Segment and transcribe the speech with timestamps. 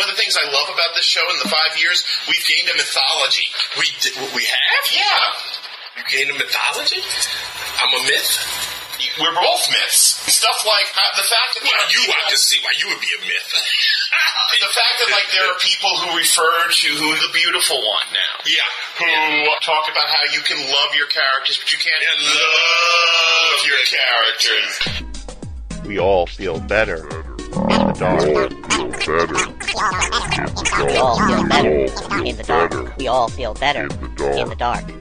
[0.00, 2.72] One of the things I love about this show in the five years, we've gained
[2.72, 3.44] a mythology.
[3.76, 4.84] We d- we have?
[4.96, 6.00] Yeah.
[6.00, 7.04] You gained a mythology?
[7.84, 8.32] I'm a myth?
[9.20, 10.24] We're both myths.
[10.24, 12.72] Stuff like uh, the fact that Well, there are you, I people- can see why
[12.80, 13.48] you would be a myth.
[14.64, 18.34] the fact that like there are people who refer to who the beautiful one now.
[18.48, 18.64] Yeah.
[19.04, 24.72] Who talk about how you can love your characters, but you can't love your characters.
[25.84, 29.49] We all feel better in the dark.
[29.70, 31.70] We all feel better
[32.24, 32.96] in the dark.
[32.96, 34.99] We all feel better in the dark.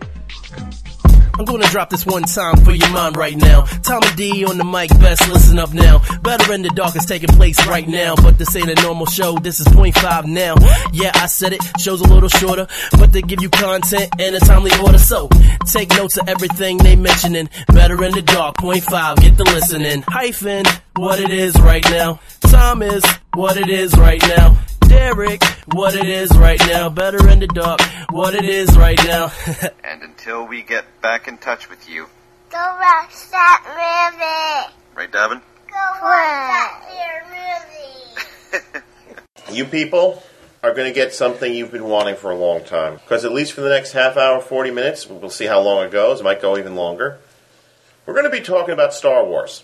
[1.39, 3.61] I'm gonna drop this one time for your mind right now.
[3.61, 6.01] Tommy D on the mic, best listen up now.
[6.21, 9.37] Better in the dark is taking place right now, but this ain't a normal show,
[9.39, 10.55] this is point five now.
[10.91, 14.39] Yeah, I said it, show's a little shorter, but they give you content in a
[14.41, 14.97] timely order.
[14.97, 15.29] So,
[15.65, 17.49] take notes of everything they mentioning.
[17.69, 20.03] Better in the dark, point five, get the listening.
[20.09, 20.65] Hyphen,
[20.97, 22.19] what it is right now.
[22.41, 24.57] Tom is what it is right now.
[24.89, 25.43] Derrick,
[25.73, 26.89] what it is right now.
[26.89, 27.79] Better in the dark,
[28.09, 29.31] what it is right now.
[29.83, 32.07] And until we get back in touch with you,
[32.51, 34.95] Go watch that movie.
[34.95, 35.41] right, Davin?
[35.67, 37.23] Go watch that
[38.53, 38.83] movie.
[39.55, 40.21] You people
[40.61, 42.95] are going to get something you've been wanting for a long time.
[42.95, 45.91] Because at least for the next half hour, 40 minutes, we'll see how long it
[45.91, 46.19] goes.
[46.19, 47.17] It might go even longer.
[48.05, 49.63] We're going to be talking about Star Wars.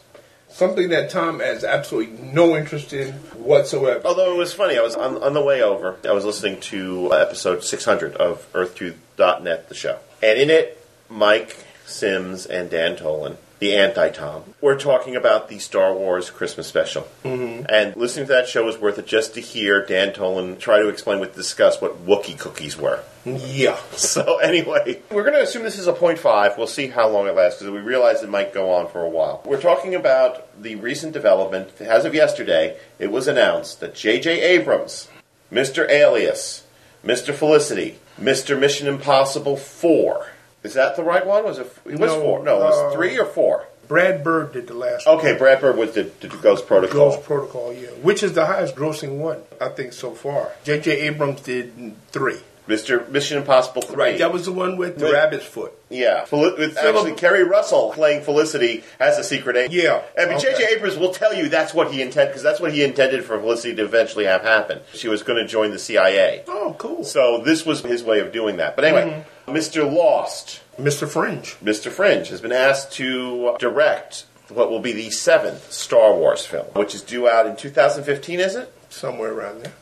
[0.49, 4.01] Something that Tom has absolutely no interest in whatsoever.
[4.05, 7.11] Although it was funny, I was on, on the way over, I was listening to
[7.11, 9.99] uh, episode 600 of Earth2.net, the show.
[10.23, 15.59] And in it, Mike Sims and Dan Tolan, the anti Tom, We're talking about the
[15.59, 17.07] Star Wars Christmas special.
[17.23, 17.65] Mm-hmm.
[17.69, 20.89] And listening to that show was worth it just to hear Dan Tolan try to
[20.89, 23.03] explain with discuss what Wookiee cookies were.
[23.25, 23.77] Yeah.
[23.95, 26.57] So anyway, we're going to assume this is a point five.
[26.57, 29.09] We'll see how long it lasts because we realize it might go on for a
[29.09, 29.41] while.
[29.45, 31.81] We're talking about the recent development.
[31.81, 34.41] As of yesterday, it was announced that J.J.
[34.41, 35.09] Abrams,
[35.51, 35.89] Mr.
[35.89, 36.65] Alias,
[37.03, 37.33] Mr.
[37.33, 38.57] Felicity, Mr.
[38.57, 40.27] Mission Impossible Four.
[40.65, 41.43] Is that the right one?
[41.45, 41.67] Was it?
[41.85, 42.43] It was No, four.
[42.43, 43.67] No, it was uh, three or four.
[43.87, 45.17] Brad Bird did the last one.
[45.19, 47.11] Okay, Brad Bird was the, the Ghost Protocol.
[47.11, 47.89] Ghost Protocol, yeah.
[48.01, 50.51] Which is the highest grossing one, I think, so far.
[50.63, 51.01] J.J.
[51.01, 52.39] Abrams did three.
[52.67, 53.07] Mr.
[53.11, 53.95] Mission Impossible Three.
[53.95, 55.71] Right, that was the one with the With- rabbit's foot.
[55.91, 59.73] Yeah, Fel- with actually Keri Russell playing Felicity as a secret agent.
[59.75, 60.55] Yeah, and but J.J.
[60.55, 60.73] okay.
[60.75, 63.75] Abrams will tell you that's what he intended because that's what he intended for Felicity
[63.75, 64.79] to eventually have happen.
[64.95, 66.43] She was going to join the CIA.
[66.47, 67.03] Oh, cool.
[67.03, 68.75] So this was his way of doing that.
[68.75, 69.29] But anyway, Mm-hmm.
[69.47, 69.91] Mr.
[69.91, 71.07] Lost, Mr.
[71.07, 71.55] Fringe.
[71.63, 71.91] Mr.
[71.91, 76.93] Fringe, has been asked to direct what will be the seventh Star Wars film, which
[76.95, 78.39] is due out in 2015.
[78.39, 78.71] Is it?
[78.89, 79.73] Somewhere around there.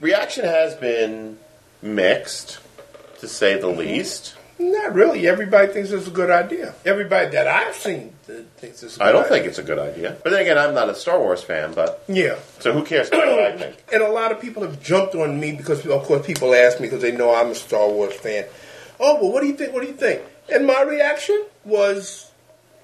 [0.00, 1.38] Reaction has been
[1.82, 2.58] mixed,
[3.20, 3.78] to say the mm-hmm.
[3.78, 4.34] least.
[4.58, 5.26] Not really.
[5.26, 6.74] Everybody thinks it's a good idea.
[6.84, 8.12] Everybody that I've seen
[8.58, 9.32] thinks it's a good I don't idea.
[9.32, 10.16] think it's a good idea.
[10.22, 12.36] But then again, I'm not a Star Wars fan, but Yeah.
[12.58, 13.76] so who cares what I think?
[13.90, 16.88] And a lot of people have jumped on me because, of course, people ask me
[16.88, 18.44] because they know I'm a Star Wars fan.
[19.00, 19.72] Oh, well, what do you think?
[19.72, 20.22] What do you think?
[20.52, 22.30] And my reaction was,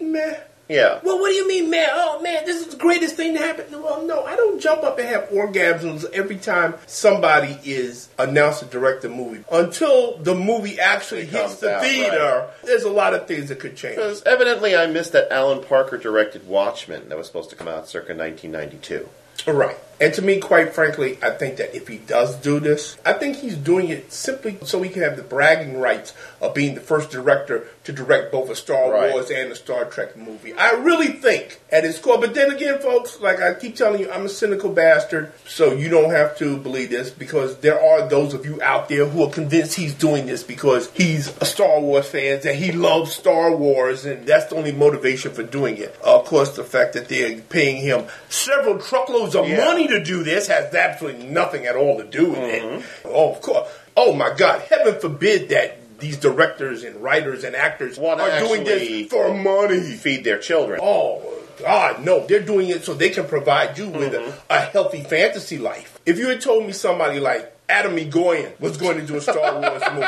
[0.01, 0.39] meh.
[0.69, 0.99] Yeah.
[1.05, 1.89] Well, what do you mean, man?
[1.93, 3.67] Oh, man, this is the greatest thing to happen.
[3.71, 8.67] Well, no, I don't jump up and have orgasms every time somebody is announced to
[8.67, 9.45] direct a movie.
[9.53, 13.61] Until the movie actually It hits the out, theater, there's a lot of things that
[13.61, 13.95] could change.
[13.95, 17.89] Because evidently I missed that Alan Parker directed Watchmen that was supposed to come out
[17.89, 19.09] circa 1992.
[19.47, 19.77] Right.
[20.01, 23.37] And to me, quite frankly, I think that if he does do this, I think
[23.37, 27.11] he's doing it simply so he can have the bragging rights of being the first
[27.11, 29.13] director to direct both a Star Right.
[29.13, 30.53] Wars and a Star Trek movie.
[30.55, 32.19] I really think at his core.
[32.19, 35.89] But then again, folks, like I keep telling you, I'm a cynical bastard, so you
[35.89, 39.31] don't have to believe this because there are those of you out there who are
[39.31, 44.05] convinced he's doing this because he's a Star Wars fan and he loves Star Wars,
[44.05, 45.97] and that's the only motivation for doing it.
[46.03, 49.65] of course, the fact that they're paying him several truckloads of Yeah.
[49.65, 52.79] money to do this has absolutely nothing at all to do with Mm-hmm.
[52.81, 52.85] it.
[53.05, 53.69] Oh, of course.
[53.97, 54.61] Oh my God!
[54.63, 59.81] Heaven forbid that these directors and writers and actors Want are doing this for money.
[59.97, 60.81] Feed their children.
[60.83, 61.23] Oh
[61.59, 62.27] God, no!
[62.27, 64.53] They're doing it so they can provide you with Mm-hmm.
[64.53, 65.99] a, a healthy fantasy life.
[66.05, 69.59] If you had told me somebody like Atom Egoyan was going to do a Star
[69.61, 70.07] Wars movie,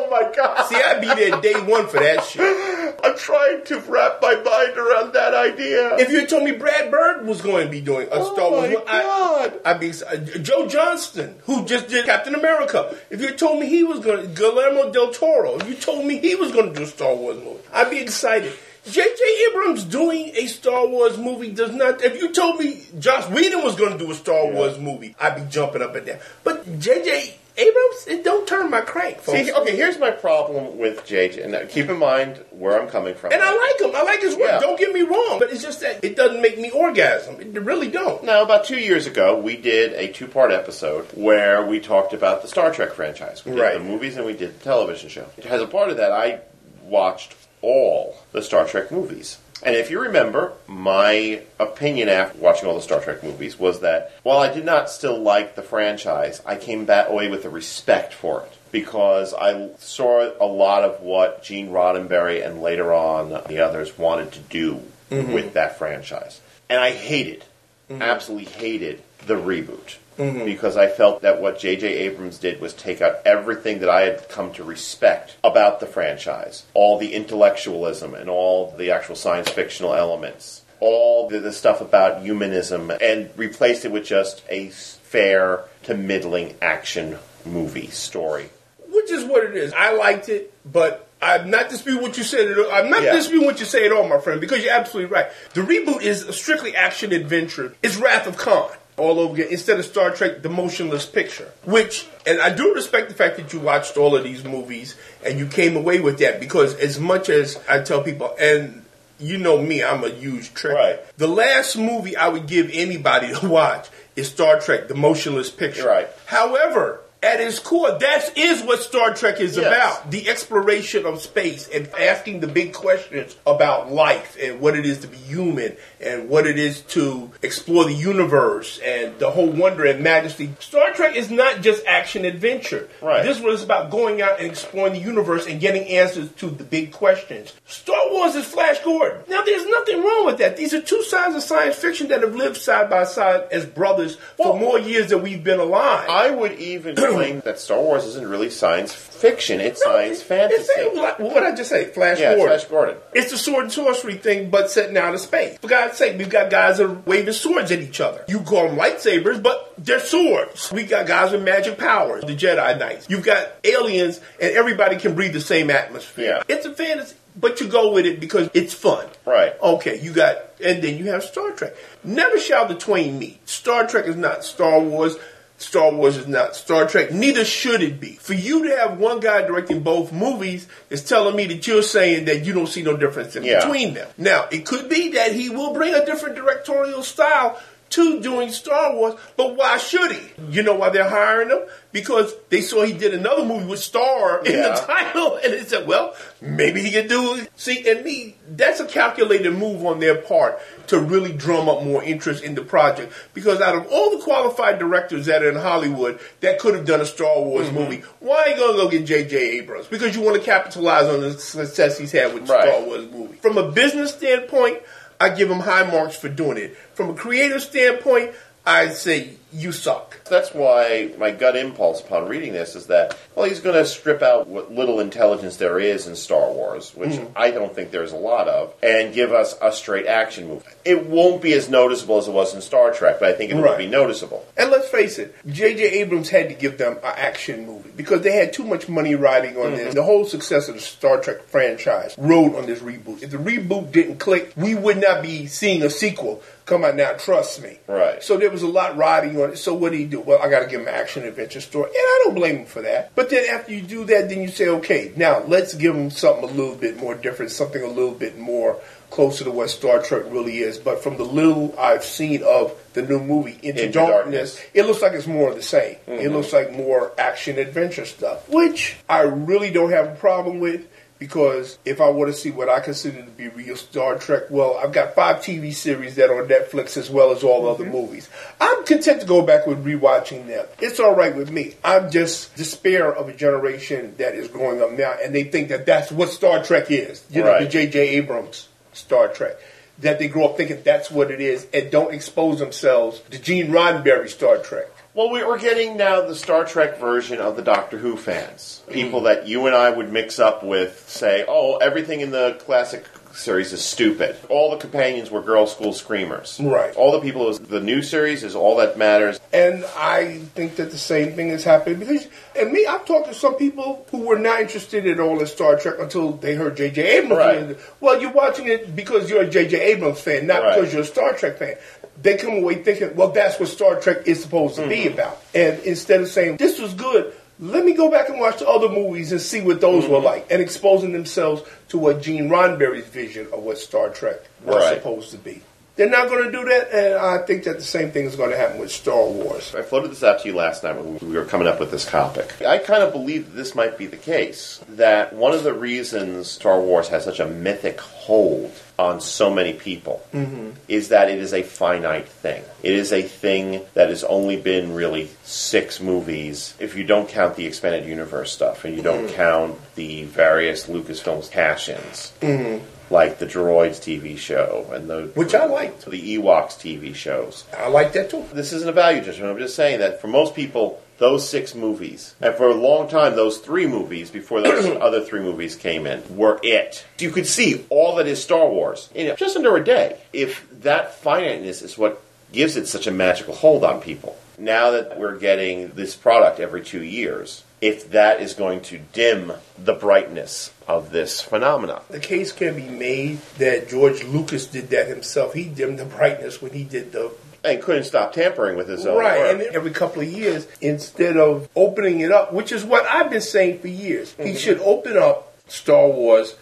[0.00, 0.66] Oh my god!
[0.68, 2.42] see, I'd be there day one for that shit.
[3.08, 5.96] I'm trying to wrap my mind around that idea.
[5.96, 8.50] If you had told me Brad Bird was going to be doing a Oh Star
[8.50, 9.60] Wars I- God.
[9.64, 12.96] I'd be uh, Joe Johnston, who just did Captain America.
[13.10, 16.04] If you had told me he was going to, Guillermo del Toro, if you told
[16.04, 18.52] me he was going to do a Star Wars movie, I'd be excited.
[18.90, 19.46] J.J.
[19.50, 22.02] Abrams doing a Star Wars movie does not.
[22.02, 25.36] If you told me Joss Whedon was going to do a Star Wars movie, I'd
[25.36, 26.18] be jumping up and down.
[26.42, 27.36] But J.J.
[27.58, 29.38] Abrams, it don't turn my crank, folks.
[29.38, 31.42] See, okay, here's my problem with JJ.
[31.42, 33.32] And now, keep in mind where I'm coming from.
[33.32, 33.96] And I like him.
[33.96, 34.44] I like his work.
[34.48, 34.60] Yeah.
[34.60, 37.40] Don't get me wrong, but it's just that it doesn't make me orgasm.
[37.40, 38.22] It really don't.
[38.22, 42.42] Now, about two years ago, we did a two part episode where we talked about
[42.42, 43.44] the Star Trek franchise.
[43.44, 43.74] We did Right.
[43.74, 45.26] the movies and we did the television show.
[45.44, 46.40] As a part of that, I
[46.84, 49.38] watched all the Star Trek movies.
[49.62, 54.12] And if you remember, my opinion after watching all the Star Trek movies was that
[54.22, 58.12] while I did not still like the franchise, I came back away with a respect
[58.12, 58.52] for it.
[58.70, 64.32] Because I saw a lot of what Gene Roddenberry and later on the others wanted
[64.32, 65.32] to do mm-hmm.
[65.32, 66.42] with that franchise.
[66.68, 67.46] And I hated,
[67.88, 68.02] mm-hmm.
[68.02, 69.96] absolutely hated the reboot.
[70.18, 70.44] Mm-hmm.
[70.44, 71.86] Because I felt that what J.J.
[71.86, 76.64] Abrams did was take out everything that I had come to respect about the franchise.
[76.74, 80.62] All the intellectualism and all the actual science fictional elements.
[80.80, 86.56] All the, the stuff about humanism and replaced it with just a fair to middling
[86.60, 88.50] action movie story.
[88.90, 89.72] Which is what it is.
[89.72, 92.50] I liked it, but I'm not disputing what you said.
[92.50, 92.72] At all.
[92.72, 93.12] I'm not Yeah.
[93.14, 95.28] disputing what you say at all, my friend, because you're absolutely right.
[95.54, 97.74] The reboot is a strictly action adventure.
[97.84, 101.50] It's Wrath of Khan all over again instead of Star Trek: The Motionless Picture.
[101.64, 105.38] Which, and I do respect the fact that you watched all of these movies and
[105.38, 108.84] you came away with that because as much as I tell people, and
[109.18, 110.74] you know me, I'm a huge Trek.
[110.74, 111.18] Right.
[111.18, 115.86] The last movie I would give anybody to watch is Star Trek: The Motionless Picture.
[115.86, 116.08] Right.
[116.26, 119.66] However, at its core, that is what Star Trek is Yes.
[119.66, 124.86] about the exploration of space and asking the big questions about life and what it
[124.86, 129.48] is to be human and what it is to explore the universe and the whole
[129.48, 130.50] wonder and majesty.
[130.60, 132.88] Star Trek is not just action adventure.
[133.02, 133.24] Right.
[133.24, 136.92] This was about going out and exploring the universe and getting answers to the big
[136.92, 137.52] questions.
[137.66, 139.22] Star Wars is Flash Gordon.
[139.28, 140.56] Now, there's nothing wrong with that.
[140.56, 144.16] These are two sides of science fiction that have lived side by side as brothers
[144.36, 146.08] for more years than we've been alive.
[146.08, 150.72] I would even claim that Star Wars isn't really science fiction, it's science fantasy.
[150.76, 152.58] It's, what what I just say, Flash yeah, Gordon.
[152.58, 152.96] Flash Gordon.
[153.14, 155.58] It's the sword and sorcery thing, but set out of space.
[155.58, 158.24] For God's sake, we've got guys that are waving swords at each other.
[158.28, 160.72] You call them lightsabers, but they're swords.
[160.72, 163.08] We got guys with magic powers, the Jedi Knights.
[163.08, 166.42] You've got aliens, and everybody can breathe the same atmosphere.
[166.48, 166.56] Yeah.
[166.56, 169.06] It's a fantasy, but you go with it because it's fun.
[169.24, 169.54] Right.
[169.60, 171.74] Okay, you got, and then you have Star Trek.
[172.02, 173.48] Never shall the twain meet.
[173.48, 175.16] Star Trek is not Star Wars.
[175.58, 177.12] Star Wars is not Star Trek.
[177.12, 178.12] Neither should it be.
[178.12, 182.26] For you to have one guy directing both movies is telling me that you're saying
[182.26, 183.60] that you don't see no difference in Yeah.
[183.64, 184.08] between them.
[184.16, 187.60] Now, it could be that he will bring a different directorial style
[187.98, 190.20] to doing Star Wars, but why should he?
[190.50, 191.60] You know why they're hiring him?
[191.92, 194.68] Because they saw he did another movie with Star in Yeah.
[194.74, 197.50] the title, and they said, well, maybe he could do it.
[197.56, 200.58] See, and me, that's a calculated move on their part
[200.88, 203.12] to really drum up more interest in the project.
[203.34, 207.00] Because out of all the qualified directors that are in Hollywood that could have done
[207.00, 207.74] a Star Wars Mm-hmm.
[207.78, 209.58] movie, why are you going to go get J.J.
[209.58, 209.86] Abrams?
[209.86, 212.62] Because you want to capitalize on the success he's had with Right.
[212.68, 213.36] Star Wars movie.
[213.38, 214.78] From a business standpoint,
[215.20, 216.76] I give him high marks for doing it.
[216.94, 218.34] From a creative standpoint,
[218.64, 220.22] I say you suck.
[220.24, 224.22] That's why my gut impulse upon reading this is that, well, he's going to strip
[224.22, 227.32] out what little intelligence there is in Star Wars, which Mm-hmm.
[227.36, 230.66] I don't think there's a lot of, and give us a straight action movie.
[230.84, 233.54] It won't be as noticeable as it was in Star Trek, but I think it
[233.54, 234.44] will be noticeable.
[234.56, 236.00] And let's face it, J.J.
[236.00, 239.56] Abrams had to give them an action movie because they had too much money riding
[239.56, 239.94] on this.
[239.94, 243.22] The whole success of the Star Trek franchise rode on this reboot.
[243.22, 247.12] If the reboot didn't click, we would not be seeing a sequel come out now.
[247.14, 247.78] Trust me.
[247.86, 248.22] Right.
[248.22, 249.56] So there was a lot riding on it.
[249.56, 250.20] So what do you do?
[250.20, 252.66] Well, I got to give him an action adventure story, and I don't blame him
[252.66, 253.14] for that.
[253.14, 256.44] But then after you do that, then you say, okay, now let's give him something
[256.44, 260.24] a little bit more different, something a little bit more closer to what Star Trek
[260.26, 260.78] really is.
[260.78, 264.70] But from the little I've seen of the new movie Into, Into Darkness, Darkness.
[264.74, 265.96] it looks like it's more of the same.
[266.06, 266.34] It mm-hmm.
[266.34, 270.86] looks like more action adventure stuff, which I really don't have a problem with.
[271.18, 274.78] Because if I want to see what I consider to be real Star Trek, well,
[274.78, 277.92] I've got five TV series that are on Netflix as well as all other mm-hmm.
[277.92, 278.28] movies.
[278.60, 280.66] I'm content to go back with rewatching them.
[280.80, 281.74] It's all right with me.
[281.84, 285.86] I'm just despair of a generation that is growing up now, and they think that
[285.86, 287.24] that's what Star Trek is.
[287.30, 287.98] You know, the J.J.
[288.16, 289.56] Abrams Star Trek.
[290.00, 293.68] That they grow up thinking that's what it is, and don't expose themselves to Gene
[293.68, 294.86] Roddenberry Star Trek.
[295.14, 298.82] Well, we- we're getting now the Star Trek version of the Doctor Who fans.
[298.90, 299.26] People hmm.
[299.26, 303.72] that you and I would mix up with say, oh, everything in the classic series
[303.72, 304.36] is stupid.
[304.48, 306.58] All the companions were girl school screamers.
[306.60, 306.94] Right.
[306.96, 309.38] All the people, the new series is all that matters.
[309.52, 312.26] And I think that the same thing is happening because,
[312.58, 315.78] and me, I've talked to some people who were not interested at all in Star
[315.78, 317.18] Trek until they heard J.J.
[317.18, 317.68] Abrams.
[317.68, 317.78] Right.
[318.00, 319.80] Well, you're watching it because you're a J.J.
[319.80, 320.74] Abrams fan, not Right.
[320.76, 321.74] because you're a Star Trek fan.
[322.20, 325.14] They come away thinking, well, that's what Star Trek is supposed to be Mm-hmm.
[325.14, 325.40] about.
[325.54, 328.88] And instead of saying, this was good, Let me go back and watch the other
[328.88, 330.12] movies and see what those Mm-hmm.
[330.12, 334.76] were like, and exposing themselves to what Gene Roddenberry's vision of what Star Trek was
[334.76, 334.94] Right.
[334.96, 335.62] supposed to be.
[335.98, 338.50] They're not going to do that, and I think that the same thing is going
[338.50, 339.74] to happen with Star Wars.
[339.74, 342.04] I floated this out to you last night when we were coming up with this
[342.04, 342.62] topic.
[342.62, 344.80] I kind of believe that this might be the case.
[344.90, 349.72] That one of the reasons Star Wars has such a mythic hold on so many
[349.72, 350.70] people mm-hmm.
[350.86, 352.62] is that it is a finite thing.
[352.84, 357.56] It is a thing that has only been really six movies, if you don't count
[357.56, 359.34] the expanded universe stuff, and you don't mm-hmm.
[359.34, 362.32] count the various Lucasfilms cash-ins.
[362.40, 362.84] Mm-hmm.
[363.10, 366.04] Like the Droids TV show and the Which I liked.
[366.04, 368.44] the Ewoks TV shows I like that too.
[368.52, 369.50] this isn't a value judgment.
[369.50, 373.34] I'm just saying that for most people, those six movies, and for a long time,
[373.34, 377.04] those three movies before those other three movies came in, were it.
[377.18, 380.20] You could see all that is Star Wars in just under a day.
[380.32, 382.22] If that finiteness is what
[382.52, 386.82] gives it such a magical hold on people, now that we're getting this product every
[386.84, 392.02] two years, if that is going to dim the brightness of this phenomenon.
[392.10, 395.54] The case can be made that George Lucas did that himself.
[395.54, 397.32] He dimmed the brightness when he did the
[397.62, 399.38] And couldn't stop tampering with his own right.
[399.38, 399.52] work.
[399.52, 403.40] And every couple of years, instead of opening it up, which is what I've been
[403.40, 404.56] saying for years, he mm-hmm.
[404.56, 406.56] should open up Star Wars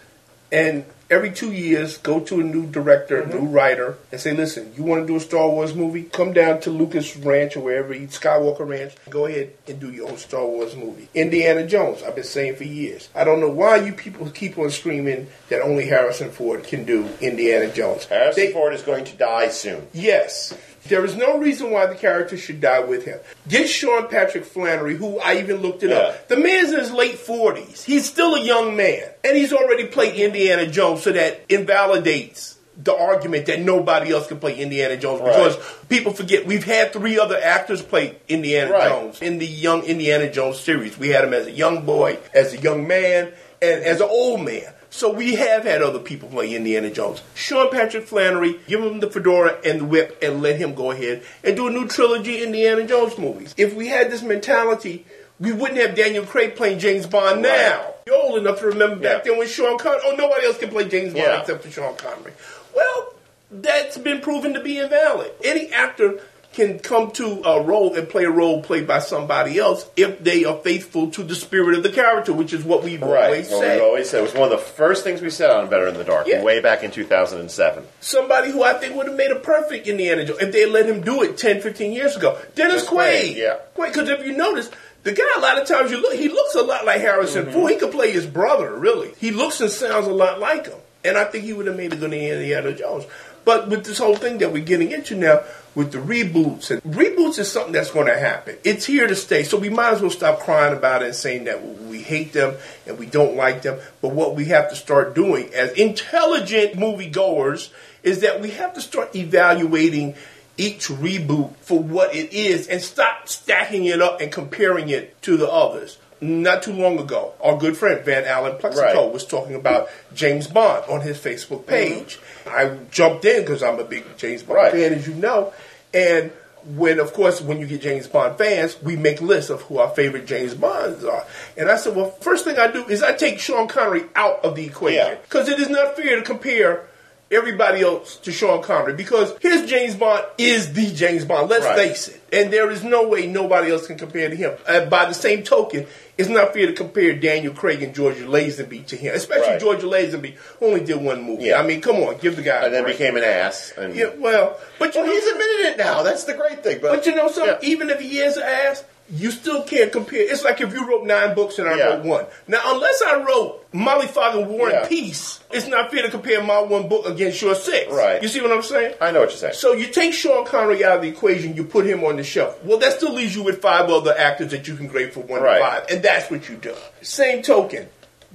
[0.51, 3.37] and every two years go to a new director, mm-hmm.
[3.37, 6.03] new writer, and say, "Listen, you want to do a Star Wars movie?
[6.03, 8.93] Come down to Lucas Ranch or wherever, Skywalker Ranch.
[9.09, 12.03] Go ahead and do your own Star Wars movie." Indiana Jones.
[12.03, 13.09] I've been saying for years.
[13.15, 17.07] I don't know why you people keep on screaming that only Harrison Ford can do
[17.21, 18.05] Indiana Jones.
[18.05, 19.87] Harrison They- Ford is going to die soon.
[19.93, 20.53] Yes.
[20.89, 23.19] There is no reason why the character should die with him.
[23.47, 25.97] Get Sean Patrick Flanery, who I even looked it Yeah.
[25.97, 26.27] up.
[26.27, 27.83] The man's in his late 40s.
[27.83, 29.03] He's still a young man.
[29.23, 34.39] And he's already played Indiana Jones, so that invalidates the argument that nobody else can
[34.39, 35.33] play Indiana Jones Right.
[35.35, 35.57] because
[35.89, 38.87] people forget we've had three other actors play Indiana Right.
[38.89, 40.95] Jones in the young Indiana Jones series.
[40.97, 43.29] We had him as a young boy, as a young man,
[43.63, 44.61] and as an old man.
[44.89, 47.21] So we have had other people play Indiana Jones.
[47.35, 51.23] Sean Patrick Flanery, give him the fedora and the whip and let him go ahead
[51.43, 53.53] and do a new trilogy Indiana Jones movies.
[53.57, 55.05] If we had this mentality,
[55.39, 57.51] we wouldn't have Daniel Craig playing James Bond Right.
[57.59, 57.93] now.
[58.07, 59.31] You're old enough to remember back Yeah.
[59.31, 61.39] then when Sean Connery, oh, nobody else can play James Bond Yeah.
[61.41, 62.31] except for Sean Connery.
[62.73, 63.13] Well,
[63.51, 65.31] that's been proven to be invalid.
[65.43, 66.21] Any actor
[66.57, 70.43] can come to a role and play a role played by somebody else if they
[70.43, 73.25] are faithful to the spirit of the character, which is what we've Right.
[73.25, 73.75] always Well, said.
[73.75, 75.93] we've always said it was one of the first things we said on Better in
[75.93, 76.41] the Dark, Yeah.
[76.43, 77.83] way back in 2007.
[78.01, 81.01] Somebody who I think would have made a perfect Indiana Jones if they let him
[81.01, 82.35] do it 10, 15 years ago.
[82.55, 83.21] Dennis Dennis Quaid.
[83.33, 83.55] Quaid, yeah.
[83.77, 84.69] Quaid, because if you notice,
[85.03, 87.53] the guy a lot of times you look, he looks a lot like Harrison Mm-hmm.
[87.53, 87.71] Ford.
[87.71, 89.13] He could play his brother, really.
[89.19, 90.77] He looks and sounds a lot like him.
[91.05, 93.05] And I think he would have made a good Indiana Jones.
[93.47, 95.39] But with this whole thing that we're getting into now,
[95.73, 98.57] with the reboots, and reboots is something that's going to happen.
[98.65, 99.43] It's here to stay.
[99.43, 102.57] So we might as well stop crying about it and saying that we hate them
[102.85, 103.79] and we don't like them.
[104.01, 107.69] But what we have to start doing as intelligent moviegoers
[108.03, 110.15] is that we have to start evaluating
[110.57, 115.37] each reboot for what it is and stop stacking it up and comparing it to
[115.37, 115.97] the others.
[116.19, 119.13] Not too long ago, our good friend Van Allen Plexico Right.
[119.13, 121.69] was talking about James Bond on his Facebook mm-hmm.
[121.69, 122.19] page.
[122.47, 124.71] I jumped in because I'm a big James Bond Right.
[124.71, 125.53] fan, as you know.
[125.93, 126.31] And
[126.75, 129.89] when, of course, when you get James Bond fans, we make lists of who our
[129.89, 131.25] favorite James Bonds are.
[131.55, 134.55] And I said, well, first thing I do is I take Sean Connery out of
[134.55, 136.87] the equation because it is not fair to compare
[137.31, 141.49] everybody else to Sean Connery because his James Bond is the James Bond.
[141.49, 141.75] Let's Right.
[141.77, 142.21] face it.
[142.31, 144.53] And there is no way nobody else can compare to him.
[144.67, 148.85] And by the same token, it's not fair to compare Daniel Craig and George Lazenby
[148.87, 149.59] to him, especially Right.
[149.59, 151.45] George Lazenby, who only did one movie.
[151.45, 151.59] Yeah.
[151.59, 152.63] I mean, come on, give the guy.
[152.65, 152.97] And then break.
[152.97, 153.73] became an ass.
[153.77, 156.03] And Yeah, well, but you well, know, he's admitted it now.
[156.03, 156.79] That's the great thing.
[156.81, 157.57] But, but you know something?
[157.61, 157.69] Yeah.
[157.69, 160.19] Even if he is an ass, you still can't compare.
[160.21, 161.85] It's like if you wrote nine books and I Yeah.
[161.85, 162.25] wrote one.
[162.47, 164.79] Now, unless I wrote Molly Fogg and War Yeah.
[164.81, 167.91] and Peace, it's not fair to compare my one book against your six.
[167.91, 168.21] Right.
[168.21, 168.95] You see what I'm saying?
[168.99, 169.53] I know what you're saying.
[169.53, 172.57] So you take Sean Connery out of the equation, you put him on the shelf.
[172.63, 175.41] Well, that still leaves you with five other actors that you can grade for one
[175.41, 175.57] Right.
[175.59, 176.73] to five, and that's what you do.
[177.01, 177.87] Same token,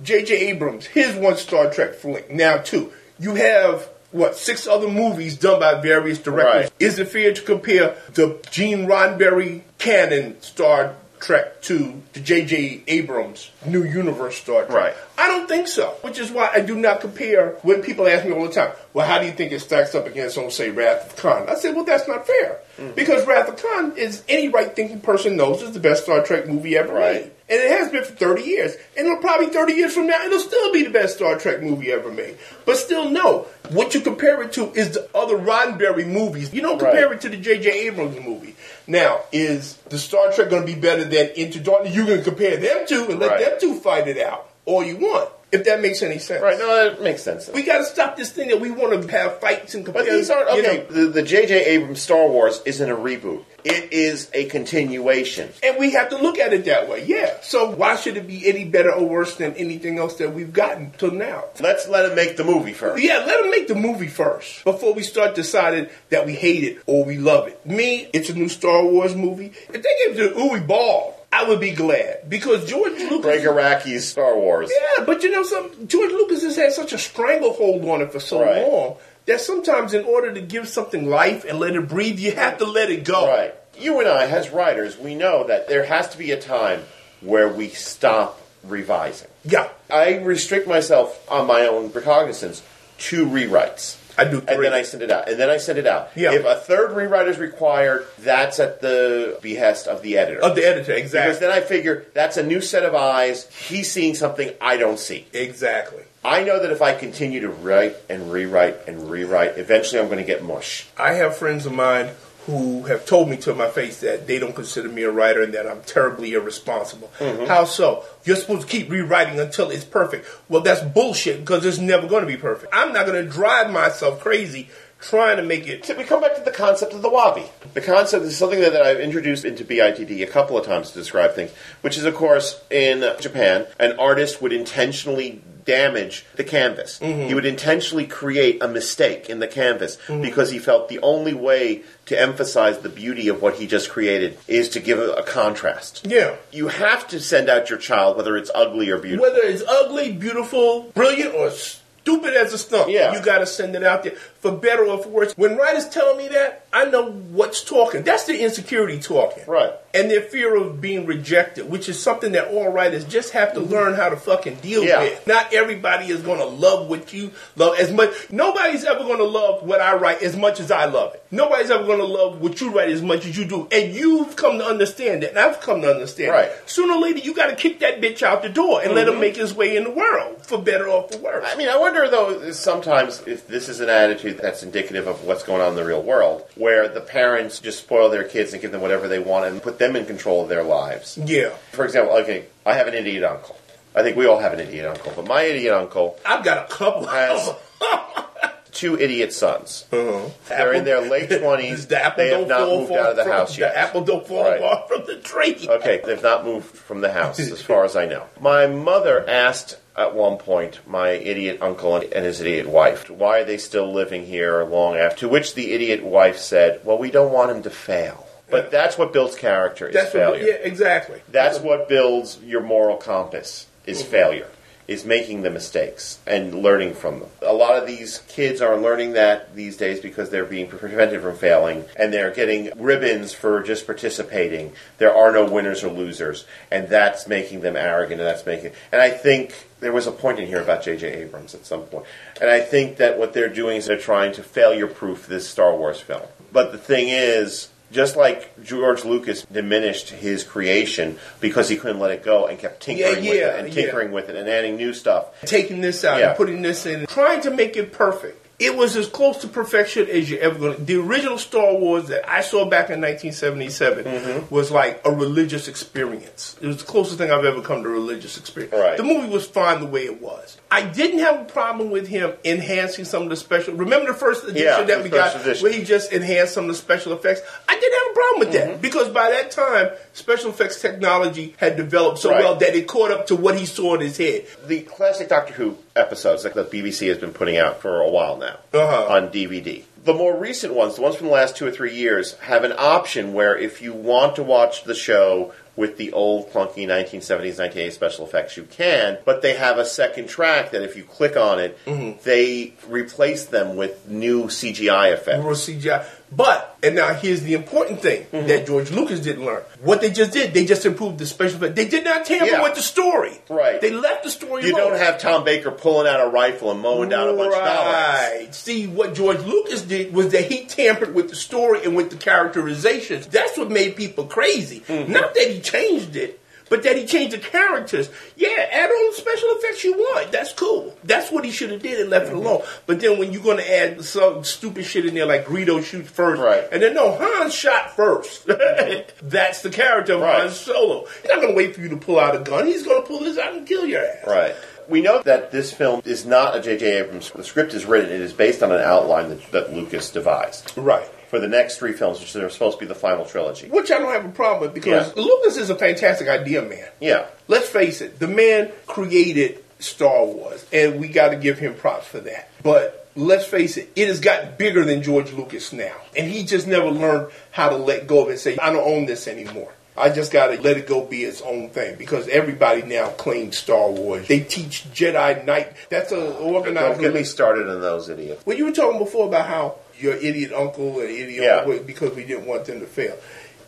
[0.03, 0.35] J.J.
[0.49, 2.93] Abrams, his one Star Trek flick, now two.
[3.19, 6.71] You have what six other movies done by various directors.
[6.71, 6.73] Right.
[6.79, 12.83] Is it fair to compare the Gene Roddenberry canon Star Trek to the J.J.
[12.89, 14.77] Abrams New Universe Star Trek?
[14.77, 14.95] Right.
[15.17, 15.91] I don't think so.
[16.03, 17.57] Which is why I do not compare.
[17.63, 20.07] When people ask me all the time, "Well, how do you think it stacks up
[20.07, 22.93] against, on say, Wrath of Khan?" I say, "Well, that's not fair mm-hmm.
[22.95, 26.77] because Wrath of Khan is any right-thinking person knows is the best Star Trek movie
[26.77, 27.15] ever Right.
[27.15, 30.21] made, and it has been for thirty years, and it'll probably thirty years from now
[30.25, 32.37] it'll still be the best Star Trek movie ever made.
[32.67, 33.47] But still, no.
[33.71, 36.53] What you compare it to is the other Roddenberry movies.
[36.53, 37.15] You don't compare Right.
[37.17, 37.87] it to the J.J.
[37.87, 38.55] Abrams movie.
[38.93, 41.95] Now, is the Star Trek going to be better than Into Darkness?
[41.97, 43.41] You can compare them two and let Right.
[43.41, 46.43] them two fight it out all you want, if that makes any sense.
[46.43, 47.49] Right, no, that makes sense.
[47.53, 50.05] We got to stop this thing that we want to have fights and compare.
[50.05, 50.87] But these aren't you okay.
[50.89, 51.65] know, The the J.J.
[51.65, 53.45] Abrams Star Wars isn't a reboot.
[53.65, 55.51] It is a continuation.
[55.63, 57.05] and we have to look at it that way.
[57.05, 57.37] Yeah.
[57.43, 60.91] So why should it be any better or worse than anything else that we've gotten
[60.99, 61.45] till now?
[61.61, 63.03] Let's let him make the movie first.
[63.03, 66.83] Yeah, let them make the movie first before we start deciding that we hate it
[66.87, 67.65] or we love it.
[67.65, 69.53] Me, it's a new Star Wars movie.
[69.73, 73.21] If they gave it to Uwe Boll, I would be glad because George Lucas.
[73.23, 74.71] Gregg Araki's Star Wars.
[74.99, 75.87] Yeah, but you know something?
[75.89, 78.67] George Lucas has had such a stranglehold on it for so Right.
[78.67, 82.59] long that sometimes, in order to give something life and let it breathe, you have
[82.59, 83.29] to let it go.
[83.29, 83.55] Right.
[83.79, 86.83] You and I, as writers, we know that there has to be a time
[87.21, 89.29] where we stop revising.
[89.45, 92.63] Yeah, I restrict myself on my own recognizance
[92.99, 93.99] to rewrites.
[94.17, 94.39] I do.
[94.47, 95.29] And then I send it out.
[95.29, 96.11] And then I send it out.
[96.15, 96.33] Yeah.
[96.33, 100.41] If a third rewrite is required, that's at the behest of the editor.
[100.41, 101.31] of the editor, exactly.
[101.31, 103.49] because then I figure that's a new set of eyes.
[103.51, 105.27] He's seeing something I don't see.
[105.33, 106.03] exactly.
[106.25, 110.19] I know that if I continue to write and rewrite and rewrite, eventually I'm going
[110.19, 110.87] to get mush.
[110.97, 112.11] I have friends of mine
[112.47, 115.55] who have told me to my face that they don't consider me a writer and
[115.55, 117.11] that I'm terribly irresponsible.
[117.19, 117.47] Mm-hmm.
[117.47, 118.05] How so?
[118.25, 120.27] You're supposed to keep rewriting until it's perfect.
[120.49, 122.73] Well, that's bullshit because it's never going to be perfect.
[122.75, 124.71] I'm not going to drive myself crazy
[125.03, 125.85] trying to make it.
[125.85, 127.45] So we come back to the concept of the wabi.
[127.75, 130.99] The concept is something that, that I've introduced into BITD a couple of times to
[130.99, 136.99] describe things, which is, of course, in Japan, an artist would intentionally damage the canvas.
[136.99, 137.29] Mm-hmm.
[137.29, 140.23] He would intentionally create a mistake in the canvas mm-hmm.
[140.23, 144.39] because he felt the only way to emphasize the beauty of what he just created
[144.49, 146.07] is to give a, a contrast.
[146.09, 146.37] Yeah.
[146.51, 149.31] You have to send out your child, whether it's ugly or beautiful.
[149.31, 153.17] Whether it's ugly, beautiful, brilliant, or stupid as a stump, Yeah.
[153.17, 155.33] you got to send it out there for better or for worse.
[155.39, 158.03] When writers tell me that, I know what's talking.
[158.03, 159.45] That's the insecurity talking.
[159.47, 159.73] Right.
[159.95, 163.61] And their fear of being rejected, which is something that all writers just have to
[163.61, 164.89] learn how to fucking deal Mm-hmm.
[164.89, 165.01] Yeah.
[165.01, 165.27] with.
[165.27, 168.11] Not everybody is going to love what you love as much.
[168.31, 171.23] Nobody's ever going to love what I write as much as I love it.
[171.31, 173.69] Nobody's ever going to love what you write as much as you do.
[173.71, 175.31] And you've come to understand that.
[175.31, 176.49] And I've come to understand Right.
[176.49, 176.69] that.
[176.71, 179.21] Sooner or later, you got to kick that bitch out the door and let him
[179.21, 181.45] make his way in the world, for better or for worse.
[181.47, 185.43] I mean, I wonder though sometimes if this is an attitude that's indicative of what's
[185.43, 188.73] going on in the real world, where the parents just spoil their kids and give
[188.73, 191.19] them whatever they want and put them in control of their lives.
[191.25, 191.51] yeah.
[191.73, 193.57] For example, okay, I have an idiot uncle.
[193.95, 196.75] I think we all have an idiot uncle, but my idiot uncle I've got a
[196.75, 197.07] couple.
[197.07, 197.51] has
[198.73, 199.85] two idiot sons.
[199.93, 200.29] Uh-huh.
[200.49, 201.87] They're in their late twenties.
[201.93, 203.75] The apple They have don't not moved out of the house yet.
[203.75, 204.61] The apple don't fall Right.
[204.61, 205.59] far from the tree.
[205.69, 208.25] Okay, they've not moved from the house, as far as I know.
[208.41, 213.45] My mother asked at one point my idiot uncle and his idiot wife, why are
[213.45, 215.21] they still living here long after?
[215.21, 218.27] To which the idiot wife said, well, we don't want him to fail.
[218.51, 220.47] But that's what builds character, is That's what, failure.
[220.47, 221.23] yeah, exactly.
[221.31, 224.11] That's what builds your moral compass, is mm-hmm.
[224.11, 224.49] failure.
[224.89, 227.29] Is making the mistakes and learning from them.
[227.41, 231.37] A lot of these kids are learning that these days because they're being prevented from
[231.37, 234.73] failing and they're getting ribbons for just participating.
[234.99, 239.01] There are no winners or losers, and that's making them arrogant and that's making and
[239.01, 241.13] I think there was a point in here about J.J.
[241.13, 242.07] Abrams at some point.
[242.41, 245.77] And I think that what they're doing is they're trying to failure proof this Star
[245.77, 246.23] Wars film.
[246.53, 252.11] But the thing is, just like George Lucas diminished his creation because he couldn't let
[252.11, 253.83] it go and kept tinkering Yeah, with it and yeah.
[253.83, 255.27] tinkering with it and adding new stuff.
[255.43, 256.29] Taking this out Yeah.
[256.31, 258.42] and putting this in, trying to make it perfect.
[258.63, 260.83] It was as close to perfection as you're ever going to.
[260.83, 264.55] The original Star Wars that I saw back in 1977 Mm-hmm.
[264.55, 266.57] was like a religious experience.
[266.61, 268.73] It was the closest thing I've ever come to a religious experience.
[268.75, 268.97] Right.
[268.97, 270.57] The movie was fine the way it was.
[270.71, 273.75] I didn't have a problem with him enhancing some of the special.
[273.75, 275.63] Remember the first edition Yeah, that we got edition.
[275.65, 277.43] where he just enhanced some of the special effects?
[277.69, 278.71] I didn't have problem with Mm-hmm.
[278.73, 282.43] that because by that time, special effects technology had developed so Right.
[282.43, 284.47] well that it caught up to what he saw in his head.
[284.67, 288.37] The classic Doctor Who episodes that the BBC has been putting out for a while
[288.37, 289.07] now Uh-huh.
[289.15, 289.85] on DVD.
[290.05, 292.73] The more recent ones, the ones from the last two or three years, have an
[292.77, 297.93] option where if you want to watch the show with the old clunky 1970s, 1980s
[297.93, 301.61] special effects, you can, but they have a second track that if you click on
[301.61, 302.19] it, Mm-hmm.
[302.25, 305.39] they replace them with new CGI effects.
[305.45, 306.05] Real CGI.
[306.35, 308.47] But, and now here's the important thing Mm-hmm.
[308.47, 309.63] that George Lucas didn't learn.
[309.83, 311.77] What they just did, they just improved the special effects.
[311.77, 312.63] They did not tamper Yeah.
[312.63, 313.39] with the story.
[313.51, 313.81] Right.
[313.81, 314.91] They left the story You alone.
[314.93, 317.93] don't have Tom Baker pulling out a rifle and mowing down a bunch of dollars.
[317.95, 318.49] Right.
[318.55, 322.17] See, what George Lucas did was that he tampered with the story and with the
[322.17, 323.27] characterizations.
[323.27, 324.81] That's what made people crazy.
[324.81, 325.13] Mm-hmm.
[325.13, 326.41] Not that he changed it,
[326.73, 330.33] But that he changed the characters, yeah, add all the special effects you want.
[330.33, 330.97] That's cool.
[331.05, 332.37] That's what he should have did and left Mm-hmm.
[332.39, 332.63] it alone.
[332.87, 336.09] But then when you're going to add some stupid shit in there like Greedo shoots
[336.09, 336.65] first, Right.
[336.73, 338.47] and then no, Han shot first.
[339.23, 340.41] That's the character of Right.
[340.41, 341.05] Han Solo.
[341.21, 342.67] He's not going to wait for you to pull out a gun.
[342.67, 344.27] He's going to pull this out and kill your ass.
[344.27, 344.55] Right.
[344.89, 347.01] We know that this film is not a J.J.
[347.01, 347.31] Abrams.
[347.31, 348.11] The script is written.
[348.11, 351.09] It is based on an outline that, that Lucas devised Right.
[351.33, 353.67] For the next three films, which are supposed to be the final trilogy.
[353.67, 355.23] Which I don't have a problem with because Yeah.
[355.23, 356.85] Lucas is a fantastic idea man.
[357.01, 357.25] Yeah.
[357.49, 362.07] Let's face it, the man created Star Wars, and we got to give him props
[362.07, 362.51] for that.
[362.63, 366.67] But let's face it, it has gotten bigger than George Lucas now, and he just
[366.67, 369.73] never learned how to let go of it and say, "I don't own this anymore."
[369.97, 373.59] I just got to let it go be its own thing because everybody now claims
[373.59, 374.27] Star Wars.
[374.27, 375.73] They teach Jedi Knight.
[375.91, 376.99] That's a organized.
[376.99, 378.45] Don't get me started on those idiots.
[378.47, 381.57] Well, you were talking before about how your idiot uncle and idiot Yeah.
[381.59, 383.17] uncle because we didn't want them to fail.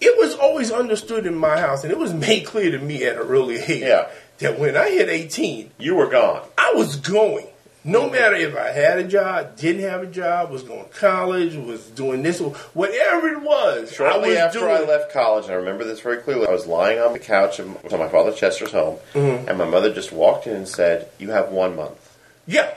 [0.01, 3.12] It was always understood in my house, and it was made clear to me at
[3.16, 4.07] an early age Yeah.
[4.38, 6.42] that when I hit 18, You were gone.
[6.59, 7.47] I was going.
[7.87, 11.55] No matter if I had a job, didn't have a job, was going to college,
[11.55, 12.38] was doing this,
[12.73, 14.73] whatever it was, I Shortly was after doing.
[14.75, 17.59] I left college, and I remember this very clearly, I was lying on the couch
[17.59, 19.49] of my father Chester's home, Mm-hmm.
[19.51, 22.16] and my mother just walked in and said, "You have one month.
[22.47, 22.70] Yeah,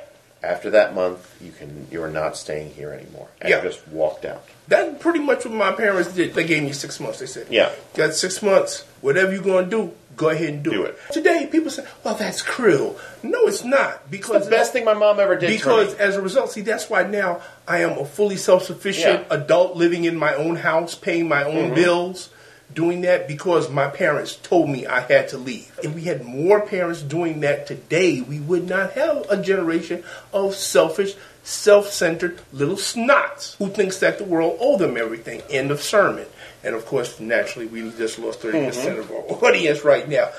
[0.48, 3.62] After that month, you can you are not staying here anymore." And Yeah.
[3.62, 4.44] Just walked out.
[4.68, 6.34] that's pretty much what my parents did.
[6.34, 7.20] They gave me six months.
[7.20, 7.70] They said, Yeah.
[7.96, 8.84] got six months.
[9.02, 10.98] Whatever you're going to do, go ahead and do, Do it.
[11.10, 11.14] it.
[11.14, 12.98] Today, people say, well, that's cruel.
[13.24, 14.10] No, it's not.
[14.12, 15.50] Because It's the best thing my mom ever did.
[15.50, 19.36] Because as a result, see, that's why now I am a fully self-sufficient Yeah.
[19.38, 21.76] adult living in my own house, paying my own mm-hmm.
[21.76, 22.30] bills,
[22.74, 25.72] doing that because my parents told me I had to leave.
[25.84, 30.04] If we had more parents doing that today, we would not have a generation
[30.34, 35.42] of selfish, self-centered little snots who thinks that the world owe them everything.
[35.50, 36.26] End of sermon.
[36.64, 39.00] And of course, naturally, we just lost 30% mm-hmm.
[39.00, 40.30] of our audience right now.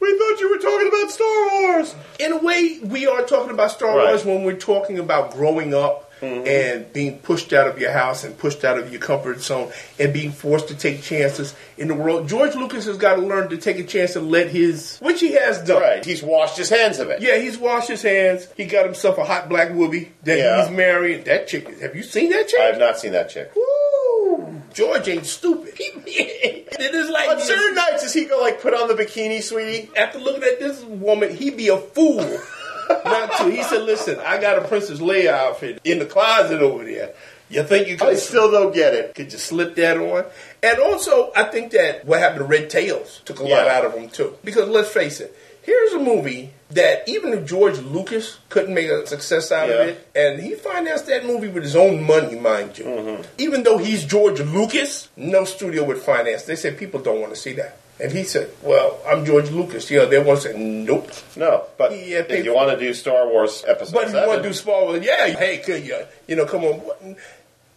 [0.00, 1.94] we thought you were talking about Star Wars.
[2.18, 4.08] In a way, we are talking about Star Right.
[4.08, 6.46] Wars when we're talking about growing up Mm-hmm.
[6.46, 10.14] and being pushed out of your house and pushed out of your comfort zone and
[10.14, 12.26] being forced to take chances in the world.
[12.26, 15.32] George Lucas has got to learn to take a chance and let his, which he
[15.32, 15.82] has done.
[15.82, 16.02] Right.
[16.02, 17.20] He's washed his hands of it.
[17.20, 18.48] Yeah, he's washed his hands.
[18.56, 20.62] He got himself a hot black woobie that Yeah.
[20.66, 21.26] he's married.
[21.26, 22.60] That chick, have you seen that chick?
[22.60, 23.52] I have not seen that chick.
[23.54, 24.62] Woo!
[24.72, 25.74] George ain't stupid.
[25.78, 29.90] it is like On certain nights, does he go like put on the bikini, sweetie?
[29.96, 32.20] after looking at this woman, he'd be a fool
[33.04, 33.50] not to.
[33.50, 37.12] He said, "Listen, I got a Princess Leia outfit in the closet over there.
[37.48, 39.14] You think you could I still don't get it.
[39.14, 40.24] could you slip that on?"
[40.62, 43.94] And also, I think that what happened to Red Tails took a lot out of
[43.94, 44.36] him too.
[44.44, 49.06] Because let's face it, here's a movie that even if George Lucas couldn't make a
[49.06, 49.74] success out Yeah.
[49.76, 52.84] of it, and he financed that movie with his own money, mind you.
[52.84, 53.22] Mm-hmm.
[53.38, 56.42] Even though he's George Lucas, no studio would finance.
[56.42, 57.78] They said people don't want to see that.
[57.98, 61.64] And he said, "Well, I'm George Lucas." You know, they want to say, "Nope." No,
[61.78, 64.48] but Yeah, uh, if you want to do Star Wars episode But you want to
[64.48, 66.04] do small ones, yeah, hey, could you?
[66.26, 67.16] You know, come on.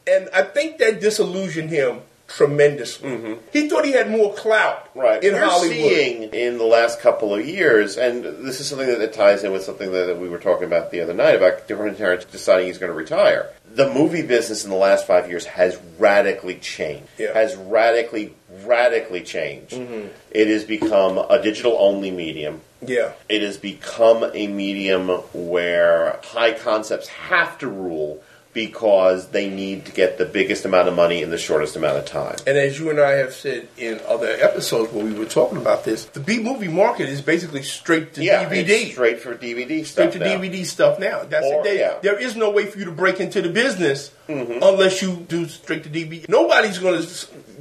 [0.08, 3.38] And I think that disillusioned him tremendously.
[3.52, 5.00] He thought he had more clout Mm-hmm.
[5.00, 5.24] right?
[5.24, 5.76] in We're Hollywood.
[5.78, 9.52] seeing in the last couple of years, and this is something that, that ties in
[9.52, 12.78] with something that, we were talking about the other night about different parents deciding he's
[12.78, 13.50] going to retire.
[13.74, 17.08] The movie business in the last five years has radically changed.
[17.18, 17.34] Yeah.
[17.34, 18.34] Has radically,
[18.66, 19.74] radically changed.
[20.32, 22.62] It has become a digital only medium.
[22.86, 23.12] Yeah.
[23.30, 28.24] It has become a medium where high concepts have to rule
[28.66, 32.06] because they need to get the biggest amount of money in the shortest amount of
[32.06, 32.36] time.
[32.46, 35.86] And as you and I have said in other episodes when we were talking about
[35.86, 38.92] this, the B movie market is basically straight to Yeah, DVD.
[38.92, 40.26] straight for DVD straight to now.
[40.26, 41.24] DVD stuff now.
[41.24, 41.78] That's Or- it.
[41.80, 41.96] Yeah.
[42.02, 44.62] There is no way for you to break into the business Mm-hmm.
[44.62, 46.30] unless you do straight to DVD.
[46.30, 47.08] Nobody's going to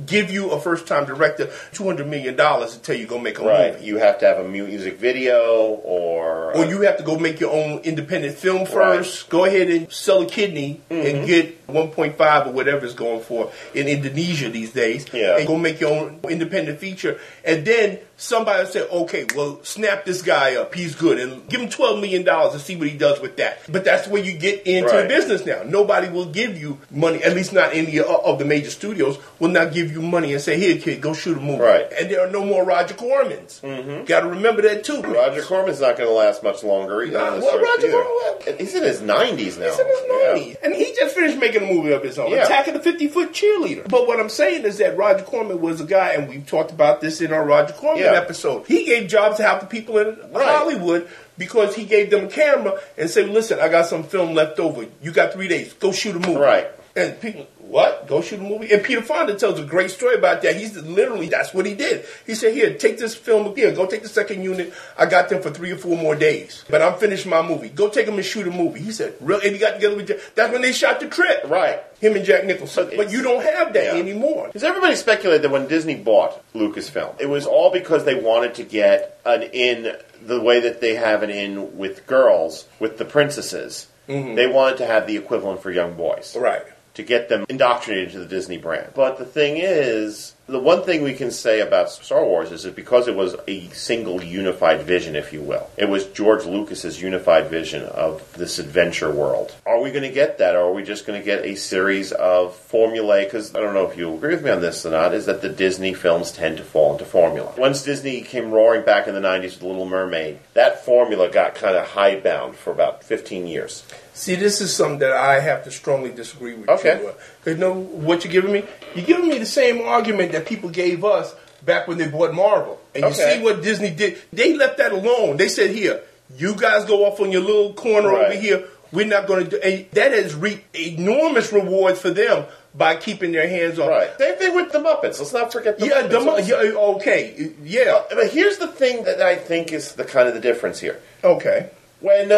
[0.07, 3.45] give you a first time director two hundred million dollars until you go make a
[3.45, 3.87] Right, movie.
[3.87, 7.41] you have to have a mu- music video or Or you have to go make
[7.41, 9.29] your own independent film first.
[9.29, 11.17] Go ahead and sell a kidney Mm-hmm.
[11.19, 15.05] and get 1.5 or whatever it's going for in Indonesia these days.
[15.13, 15.37] Yeah.
[15.39, 17.19] And go make your own independent feature.
[17.45, 20.75] And then somebody say, okay, well, snap this guy up.
[20.75, 21.19] He's good.
[21.19, 23.61] And give him $12 million to see what he does with that.
[23.71, 25.03] But that's where you get into Right.
[25.03, 25.63] the business now.
[25.65, 29.73] Nobody will give you money, at least not any of the major studios, will not
[29.73, 31.63] give you money and say, here, kid, go shoot a movie.
[31.63, 31.87] Right.
[31.93, 33.61] And there are no more Roger Cormans.
[33.63, 34.05] Mm-hmm.
[34.05, 35.01] Got to remember that too.
[35.01, 37.19] Roger Corman's not going to last much longer either.
[37.19, 37.91] Well, Roger.
[37.93, 39.67] Corman- He's in his nineties now.
[39.71, 40.35] He's in his Yeah.
[40.35, 40.57] 90s.
[40.65, 42.45] And he just finished making a movie of his own, Yeah.
[42.45, 43.89] Attack of the 50 Foot Cheerleader.
[43.89, 47.01] But what I'm saying is that Roger Corman was a guy, and we've talked about
[47.01, 48.21] this in our Roger Corman Yeah.
[48.21, 48.67] episode.
[48.67, 52.81] He gave jobs to half the people in Hollywood because he gave them a camera
[52.97, 54.87] and said, listen, I got some film left over.
[55.03, 55.73] You got three days.
[55.75, 56.39] Go shoot a movie.
[56.41, 56.69] Right.
[56.97, 58.07] And people, what?
[58.07, 58.73] Go shoot a movie?
[58.73, 60.57] And Peter Fonda tells a great story about that.
[60.57, 62.05] He's literally, that's what he did.
[62.27, 64.73] He said, here, take this film, here, go take the second unit.
[64.97, 66.65] I got them for three or four more days.
[66.71, 67.69] But I'm finished my movie.
[67.69, 68.81] Go take them and shoot a movie.
[68.81, 70.19] He said, real, and he got together with Jack.
[70.35, 71.45] That's when they shot the trip.
[71.47, 71.81] Right.
[72.01, 72.91] Him and Jack Nicholson.
[72.97, 74.01] But you don't have that Yeah.
[74.01, 74.47] anymore.
[74.47, 78.63] Because everybody speculated that when Disney bought Lucasfilm, it was all because they wanted to
[78.63, 83.89] get an in the way that they have an in with girls, with the princesses.
[84.09, 84.37] Mm-hmm.
[84.37, 86.35] They wanted to have the equivalent for young boys.
[86.39, 86.63] Right.
[86.99, 88.91] To get them indoctrinated to the Disney brand.
[88.93, 92.75] But the thing is, the one thing we can say about Star Wars is that
[92.75, 97.51] because it was a single unified vision, if you will, it was George Lucas's unified
[97.51, 99.55] vision of this adventure world.
[99.65, 102.11] Are we going to get that, or are we just going to get a series
[102.11, 103.27] of formulae?
[103.27, 105.41] Because I don't know if you agree with me on this or not, is that
[105.41, 107.55] the Disney films tend to fall into formula.
[107.57, 111.55] Once Disney came roaring back in the 90s with The Little Mermaid, that formula got
[111.55, 113.85] kind of hidebound for about 15 years.
[114.19, 116.99] See, this is something that I have to strongly disagree with Okay.
[117.01, 117.09] you.
[117.09, 118.65] Uh, because you know what you're giving me?
[118.95, 122.81] You're giving me the same argument that people gave us back when they bought Marvel.
[122.95, 123.37] And you Okay.
[123.37, 124.19] see what Disney did?
[124.33, 125.37] They left that alone.
[125.37, 126.01] They said, here,
[126.37, 128.27] you guys go off on your little corner Right.
[128.27, 128.65] over here.
[128.91, 133.33] We're not going to do and That has reaped enormous rewards for them by keeping
[133.33, 133.89] their hands off.
[133.91, 134.11] Right.
[134.19, 135.19] Same thing with the Muppets.
[135.21, 136.11] Let's not forget the Yeah, Muppets.
[136.11, 136.63] the, also.
[136.63, 137.51] yeah, okay.
[137.63, 138.03] Yeah.
[138.11, 140.99] But here's the thing that I think is the kind of the difference here.
[141.23, 141.71] Okay.
[142.01, 142.33] When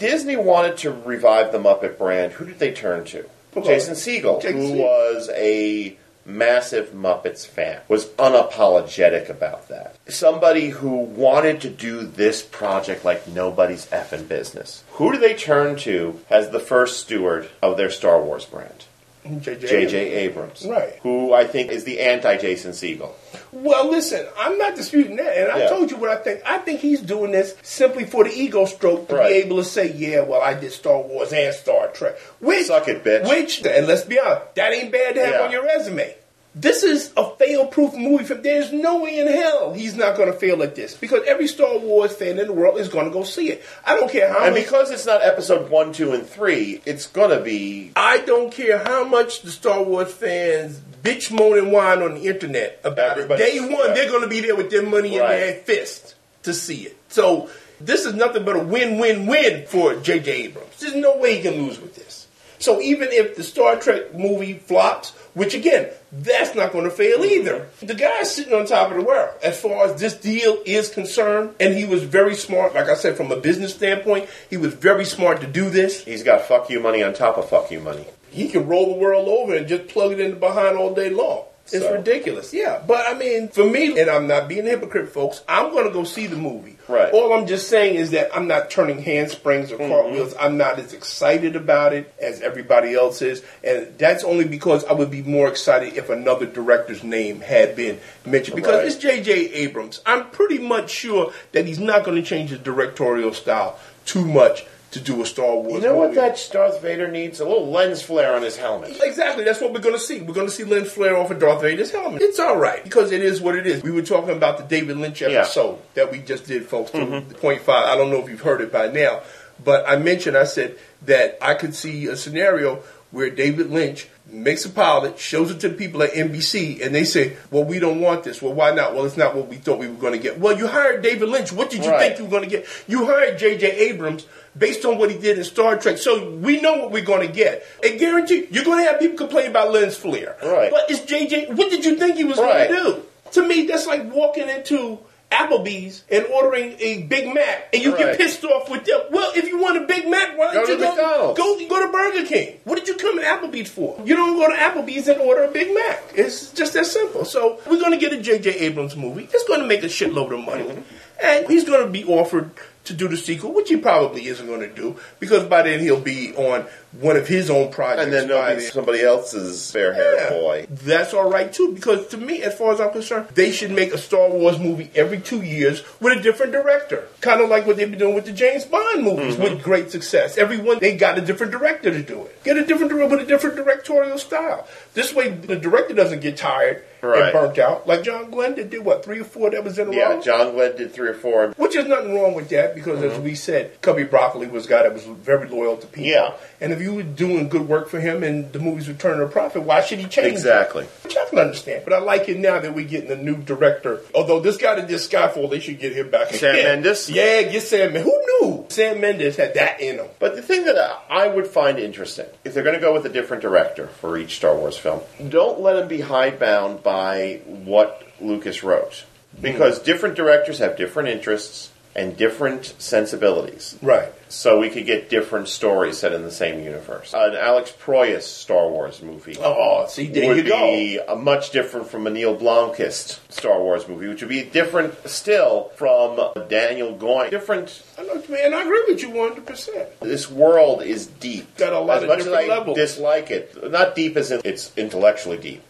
[0.00, 3.26] Disney wanted to revive the Muppet brand, who did they turn to?
[3.62, 4.78] Jason Segel, Jason who Segel.
[4.78, 9.96] was a massive Muppets fan, was unapologetic about that.
[10.08, 14.84] Somebody who wanted to do this project like nobody's effing business.
[14.92, 18.86] Who do they turn to as the first steward of their Star Wars brand?
[19.24, 19.94] J.J.
[19.96, 20.64] Abrams.
[20.66, 20.98] Right.
[21.02, 23.10] Who I think is the anti Jason Segel.
[23.52, 25.68] Well, listen, I'm not disputing that, and I Yeah.
[25.68, 26.40] told you what I think.
[26.46, 29.28] I think he's doing this simply for the ego stroke to Right.
[29.28, 32.88] be able to say, "Yeah, well, I did Star Wars and Star Trek." Which, Suck
[32.88, 33.28] it, bitch.
[33.28, 35.40] Which, and let's be honest, that ain't bad to have Yeah.
[35.42, 36.14] on your resume.
[36.52, 38.34] This is a fail-proof movie.
[38.34, 41.78] There's no way in hell he's not going to fail at this because every Star
[41.78, 43.64] Wars fan in the world is going to go see it.
[43.86, 47.06] I don't care how And many because it's not episode one, two, and three, it's
[47.06, 52.02] gonna be I don't care how much the Star Wars fans bitch, moan, and whine
[52.02, 53.28] on the internet about it.
[53.28, 53.94] Day one, right.
[53.94, 55.32] they're going to be there with their money Right.
[55.34, 56.96] in their fist to see it.
[57.08, 57.48] So
[57.80, 60.30] this is nothing but a win-win-win for J.J.
[60.44, 60.78] Abrams.
[60.78, 62.19] There's no way he can lose with this.
[62.60, 67.18] So even if the Star Trek movie flops, which again, that's not going to fail
[67.18, 67.40] mm-hmm.
[67.40, 67.68] either.
[67.82, 71.54] The guy's sitting on top of the world as far as this deal is concerned,
[71.58, 72.74] and he was very smart.
[72.74, 76.04] Like I said, from a business standpoint, he was very smart to do this.
[76.04, 78.06] he's got fuck you money on top of fuck you money.
[78.30, 81.10] he can roll the world over and just plug it in the behind all day
[81.10, 81.44] long.
[81.72, 82.52] It's So- ridiculous.
[82.52, 82.80] Yeah.
[82.86, 85.90] But I mean, for me, and I'm not being a hypocrite, folks, I'm going to
[85.92, 86.76] go see the movie.
[86.88, 87.12] Right.
[87.12, 89.92] All I'm just saying is that I'm not turning handsprings or Mm-hmm.
[89.92, 90.34] cartwheels.
[90.40, 93.42] I'm not as excited about it as everybody else is.
[93.62, 98.00] And that's only because I would be more excited if another director's name had been
[98.26, 98.56] mentioned.
[98.56, 98.86] Because Right.
[98.86, 99.32] it's J.J.
[99.52, 100.00] Abrams.
[100.04, 104.64] I'm pretty much sure that he's not going to change his directorial style too much
[104.90, 107.40] to do a Star Wars You know what that Darth Vader needs?
[107.40, 108.98] A little lens flare on his helmet.
[109.02, 110.20] Exactly, that's what we're going to see.
[110.20, 112.22] We're going to see lens flare off of Darth Vader's helmet.
[112.22, 113.82] It's all right because it is what it is.
[113.82, 115.28] We were talking about the David Lynch Yeah.
[115.28, 116.90] episode that we just did, folks.
[116.90, 117.32] To mm-hmm.
[117.34, 117.86] point five.
[117.86, 119.20] I don't know if you've heard it by now,
[119.62, 124.64] but I mentioned I said that I could see a scenario where David Lynch makes
[124.64, 128.00] a pilot, shows it to the people at NBC, and they say, "Well, we don't
[128.00, 128.40] want this.
[128.40, 128.94] Well, why not?
[128.94, 130.38] Well, it's not what we thought we were going to get.
[130.38, 131.52] Well, you hired David Lynch.
[131.52, 132.00] What did you Right.
[132.08, 132.66] think you were going to get?
[132.86, 133.70] You hired J.J.
[133.90, 134.26] Abrams."
[134.58, 137.32] Based on what he did in Star Trek, so we know what we're going to
[137.32, 137.64] get.
[137.84, 140.34] And guarantee you're going to have people complain about lens flare.
[140.42, 140.72] Right.
[140.72, 141.50] But it's JJ.
[141.54, 142.68] What did you think he was Right.
[142.68, 143.02] going to do?
[143.40, 144.98] To me, that's like walking into
[145.30, 149.00] Applebee's and ordering a Big Mac, and you get pissed off with them.
[149.10, 151.38] Well, if you want a Big Mac, why don't Go you go, McDonald's.
[151.38, 152.60] go go to Burger King?
[152.64, 154.00] What did you come to Applebee's for?
[154.04, 156.02] You don't go to Applebee's and order a Big Mac.
[156.14, 157.24] It's just that simple.
[157.24, 158.50] So we're going to get a J.J.
[158.58, 159.28] Abrams movie.
[159.32, 160.80] It's going to make a shitload of money, Mm-hmm.
[161.24, 162.50] and he's going to be offered
[162.82, 166.00] to do the sequel, which he probably isn't going to do because by then he'll
[166.00, 168.02] be on one of his own projects.
[168.04, 170.66] And then by somebody else's fair haired boy.
[170.70, 173.92] That's all right too, because to me, as far as I'm concerned, they should make
[173.94, 177.76] a Star Wars movie every two years with a different director, kind of like what
[177.76, 179.42] they've been doing with the James Bond movies Mm-hmm.
[179.42, 180.36] with great success.
[180.38, 182.42] Everyone they got a different director to do it.
[182.42, 184.66] Get a different director with a different directorial style.
[184.94, 187.22] This way, the director doesn't get tired Right.
[187.22, 187.86] and burnt out.
[187.86, 189.96] Like John Glen did, did what three or four that was in a row.
[190.16, 191.48] Yeah, John Glen did three or four.
[191.56, 194.82] Which is nothing wrong with that because as we said, Cubby Broccoli was a guy
[194.82, 196.10] that was very loyal to people.
[196.10, 196.34] Yeah.
[196.60, 199.28] And if you were doing good work for him and the movies were turning a
[199.30, 200.28] profit, why should he change?
[200.28, 200.32] it?
[200.32, 200.84] Exactly.
[201.04, 201.84] Which I can understand.
[201.84, 204.00] But I like it now that we're getting a new director.
[204.14, 206.30] Although this guy that did Skyfall, they should get him back.
[206.30, 206.82] Sam again.
[206.82, 207.10] Mendes?
[207.10, 208.04] Yeah, get Sam Mendes.
[208.04, 210.06] Who knew Sam Mendes had that in him?
[210.18, 213.10] But the thing that I would find interesting, if they're going to go with a
[213.10, 218.62] different director for each Star Wars film, don't let them be hidebound by what Lucas
[218.62, 219.04] wrote.
[219.36, 219.42] Hmm.
[219.42, 223.76] Because different directors have different interests and different sensibilities.
[223.82, 224.12] Right.
[224.28, 227.12] So we could get different stories set in the same universe.
[227.12, 230.70] An Alex Proyas Star Wars movie oh, oh, see, there would you go.
[230.70, 234.94] be a much different from a Neil Blomkist Star Wars movie, which would be different
[235.08, 237.30] still from Daniel Goyne.
[237.30, 239.98] Different I know, man, I agree with you 100%.
[240.00, 241.56] this world is deep.
[241.56, 242.76] Got a lot as of much different as I levels.
[242.78, 245.62] dislike it, not deep as in it's intellectually deep.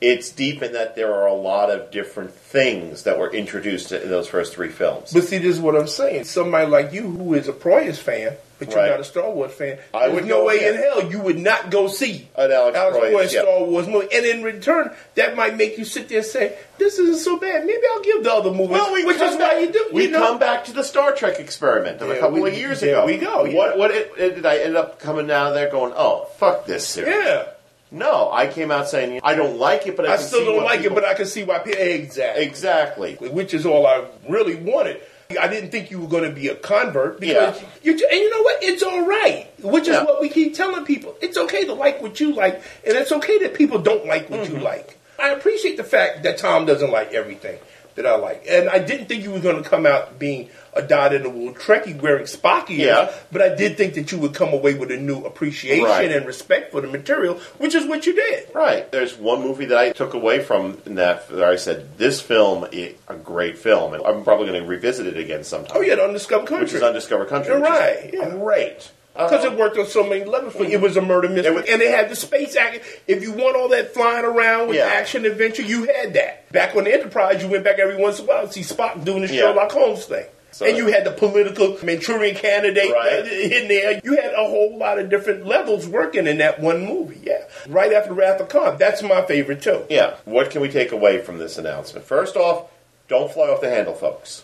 [0.00, 4.08] It's deep in that there are a lot of different things that were introduced in
[4.08, 5.12] those first three films.
[5.12, 6.24] But see, this is what I'm saying.
[6.24, 8.90] Somebody like you who is a Proyas fan, but you're Right.
[8.90, 10.74] not a Star Wars fan, I there's would no way again.
[10.76, 13.42] in hell you would not go see An Alex Proyas, Proyas yeah.
[13.42, 14.08] Star Wars movie.
[14.14, 17.66] And in return, that might make you sit there and say, this isn't so bad.
[17.66, 19.86] Maybe I'll give the other movies, Well, we which is back, why you do.
[19.92, 20.18] We you know?
[20.20, 23.04] come back to the Star Trek experiment of a couple we- of years ago.
[23.04, 23.54] we go, yeah.
[23.54, 23.76] What?
[23.76, 25.92] What it, it- did I end up coming of there going?
[25.94, 27.14] Oh, fuck this series.
[27.14, 27.44] Yeah.
[27.92, 30.82] No, I came out saying I don't like it, but I, I still don't like
[30.82, 31.80] people- it, but I can see why people.
[31.80, 32.44] Exactly.
[32.44, 33.14] exactly.
[33.30, 35.00] Which is all I really wanted.
[35.40, 37.68] I didn't think you were going to be a convert because Yeah.
[37.82, 38.62] you and you know what?
[38.62, 39.46] It's all right.
[39.62, 40.04] Which is Yeah.
[40.04, 41.14] what we keep telling people.
[41.20, 42.54] It's okay to like what you like,
[42.86, 44.56] and it's okay that people don't like what Mm-hmm.
[44.56, 44.96] you like.
[45.18, 47.58] I appreciate the fact that Tom doesn't like everything
[48.02, 50.82] that I like, and I didn't think you were going to come out being a
[50.82, 52.78] dot in the wool Trekkie wearing Spocky.
[52.78, 53.12] Yeah.
[53.32, 56.10] but I did think that you would come away with a new appreciation Right.
[56.12, 58.48] and respect for the material, which is what you did.
[58.54, 58.90] Right.
[58.92, 62.94] There's one movie that I took away from that that I said this film is
[63.08, 65.76] a great film, and I'm probably going to revisit it again sometime.
[65.76, 66.64] Oh yeah, the Undiscovered Country.
[66.66, 67.52] which is Undiscovered Country.
[67.52, 68.30] You're which is right, yeah.
[68.30, 68.90] Great.
[69.14, 70.54] Because Uh, it worked on so many levels.
[70.54, 70.70] For you.
[70.72, 72.80] It was a murder mystery, It was- and they had the space action.
[73.06, 74.86] If you want all that flying around with Yeah.
[74.86, 76.50] action adventure, you had that.
[76.52, 79.04] Back on the Enterprise, you went back every once in a while to see Spock
[79.04, 79.40] doing the Yeah.
[79.42, 80.24] Sherlock Holmes thing.
[80.52, 83.26] So- and you had the political Manchurian candidate Right.
[83.26, 84.00] in there.
[84.02, 87.18] You had a whole lot of different levels working in that one movie.
[87.22, 88.76] Yeah, right after Wrath of Khan.
[88.78, 89.84] That's my favorite too.
[89.88, 90.14] yeah.
[90.24, 92.04] What can we take away from this announcement?
[92.06, 92.64] First off,
[93.08, 94.42] don't fly off the handle, folks.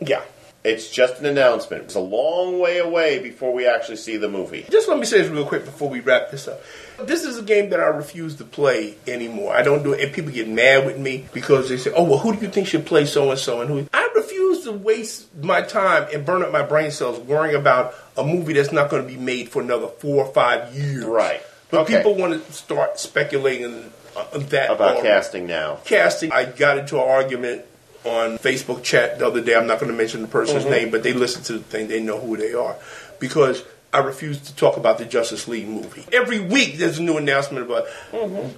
[0.00, 0.20] Yeah.
[0.66, 1.84] It's just an announcement.
[1.84, 4.66] It's a long way away before we actually see the movie.
[4.68, 6.60] Just let me say this real quick before we wrap this up.
[7.00, 9.54] This is a game that I refuse to play anymore.
[9.54, 12.18] I don't do it, and people get mad with me because they say, "Oh, well,
[12.18, 13.86] who do you think should play so and so?" And who?
[13.94, 18.24] I refuse to waste my time and burn up my brain cells worrying about a
[18.24, 21.04] movie that's not going to be made for another four or five years.
[21.04, 21.42] Right.
[21.70, 21.98] But Okay.
[21.98, 25.02] people want to start speculating uh, that About already.
[25.08, 25.78] casting now.
[25.84, 26.32] Casting.
[26.32, 27.66] I got into an argument
[28.04, 29.54] on Facebook chat the other day.
[29.54, 30.70] I'm not going to mention the person's Mm-hmm.
[30.72, 31.88] name, but they listen to the thing.
[31.88, 32.76] They know who they are
[33.18, 36.04] because I refuse to talk about the Justice League movie.
[36.12, 37.86] Every week there's a new announcement about.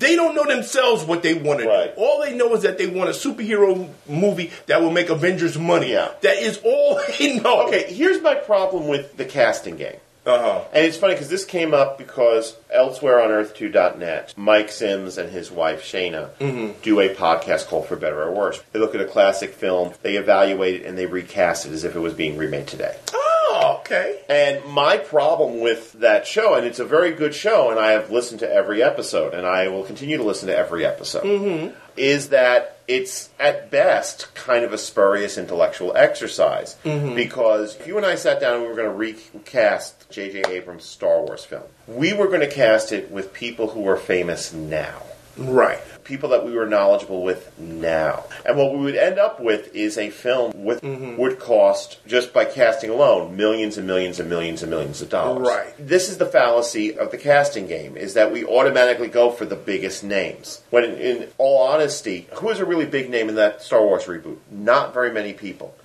[0.01, 1.69] They don't know themselves what they want to Mm-hmm.
[1.69, 1.95] Right.
[1.95, 2.01] do.
[2.03, 5.93] All they know is that they want a superhero movie that will make Avengers money.
[5.93, 6.11] Yeah.
[6.23, 7.67] That is all they know.
[7.69, 9.99] Okay, here's my problem with the casting game.
[10.29, 10.65] Uh huh.
[10.73, 15.51] And it's funny because this came up because elsewhere on Earth2.net, Mike Sims and his
[15.51, 16.81] wife Shayna Mm-hmm.
[16.83, 18.63] do a podcast called For Better or Worse.
[18.73, 21.97] They look at a classic film, they evaluate it, and they recast it as if
[21.97, 22.97] it was being remade today.
[23.13, 24.21] Oh, okay.
[24.29, 28.11] And my problem with that show, and it's a very good show, and I have
[28.11, 32.79] listened to every episode, and I will continue to listen to every episode, is that
[32.89, 36.77] it's at best kind of a spurious intellectual exercise.
[36.85, 37.15] Mm-hmm.
[37.15, 40.45] Because if you and I sat down and we were going to recast J.J.
[40.49, 44.53] Abrams' Star Wars film, we were going to cast it with people who are famous
[44.53, 45.03] now
[45.39, 45.81] Right.
[46.09, 48.25] People that we were knowledgeable with now.
[48.47, 51.17] And what we would end up with is a film with mm-hmm.
[51.17, 55.47] would cost just by casting alone millions and millions and millions and millions of dollars.
[55.47, 55.75] Right.
[55.79, 59.55] This is the fallacy of the casting game is that we automatically go for the
[59.55, 60.63] biggest names.
[60.71, 64.05] When in, in all honesty, who is a really big name in that Star Wars
[64.05, 64.39] reboot?
[64.51, 65.77] Not very many people.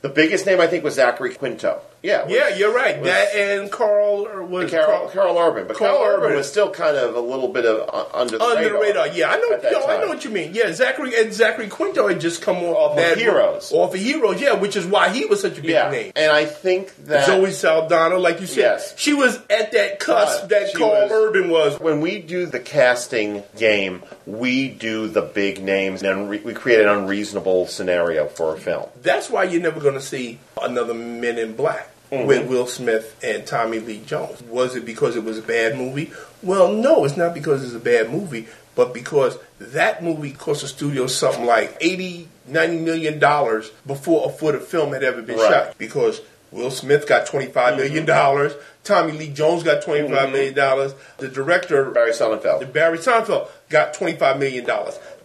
[0.00, 1.82] The biggest name I think was Zachary Quinto.
[2.02, 2.24] Yeah.
[2.24, 2.98] was- Yeah, you're right.
[3.00, 6.36] was- that and Karl was Carol, Carol Urban, but Karl Carol, Urban Urban.
[6.38, 8.72] was still kind of a little bit of uh, under the under radar.
[8.78, 9.06] the radar.
[9.08, 9.52] Yeah, I know.
[9.52, 10.52] at that Yo, I know what you mean.
[10.54, 13.72] Yeah, Zachary and Zachary Quinto had just come off, Off of Heroes.
[13.72, 16.12] Off of Heroes, yeah, which is why he was such a big Yeah, name.
[16.14, 18.94] and I think that Zoe Saldana, like you said, Yes.
[18.96, 21.80] she was at that cusp Uh, that Karl was- Urban was.
[21.80, 26.88] when we do the casting game, we do the big names, and we create an
[26.88, 28.86] unreasonable scenario for a film.
[29.02, 31.87] That's why you're never going to see another Men in Black.
[32.10, 32.26] Mm-hmm.
[32.26, 34.42] With Will Smith and Tommy Lee Jones.
[34.44, 36.10] Was it because it was a bad movie?
[36.42, 40.68] Well, no, it's not because it's a bad movie, but because that movie cost the
[40.68, 45.36] studio something like 80, 90 million dollars before a foot of film had ever been
[45.36, 45.50] Right.
[45.50, 45.78] shot.
[45.78, 51.28] Because Will Smith got twenty-five million dollars, Tommy Lee Jones got twenty-five million dollars, the
[51.28, 52.72] director Barry Sonnenfeld.
[52.72, 54.66] Barry Seinfeld got $25 million.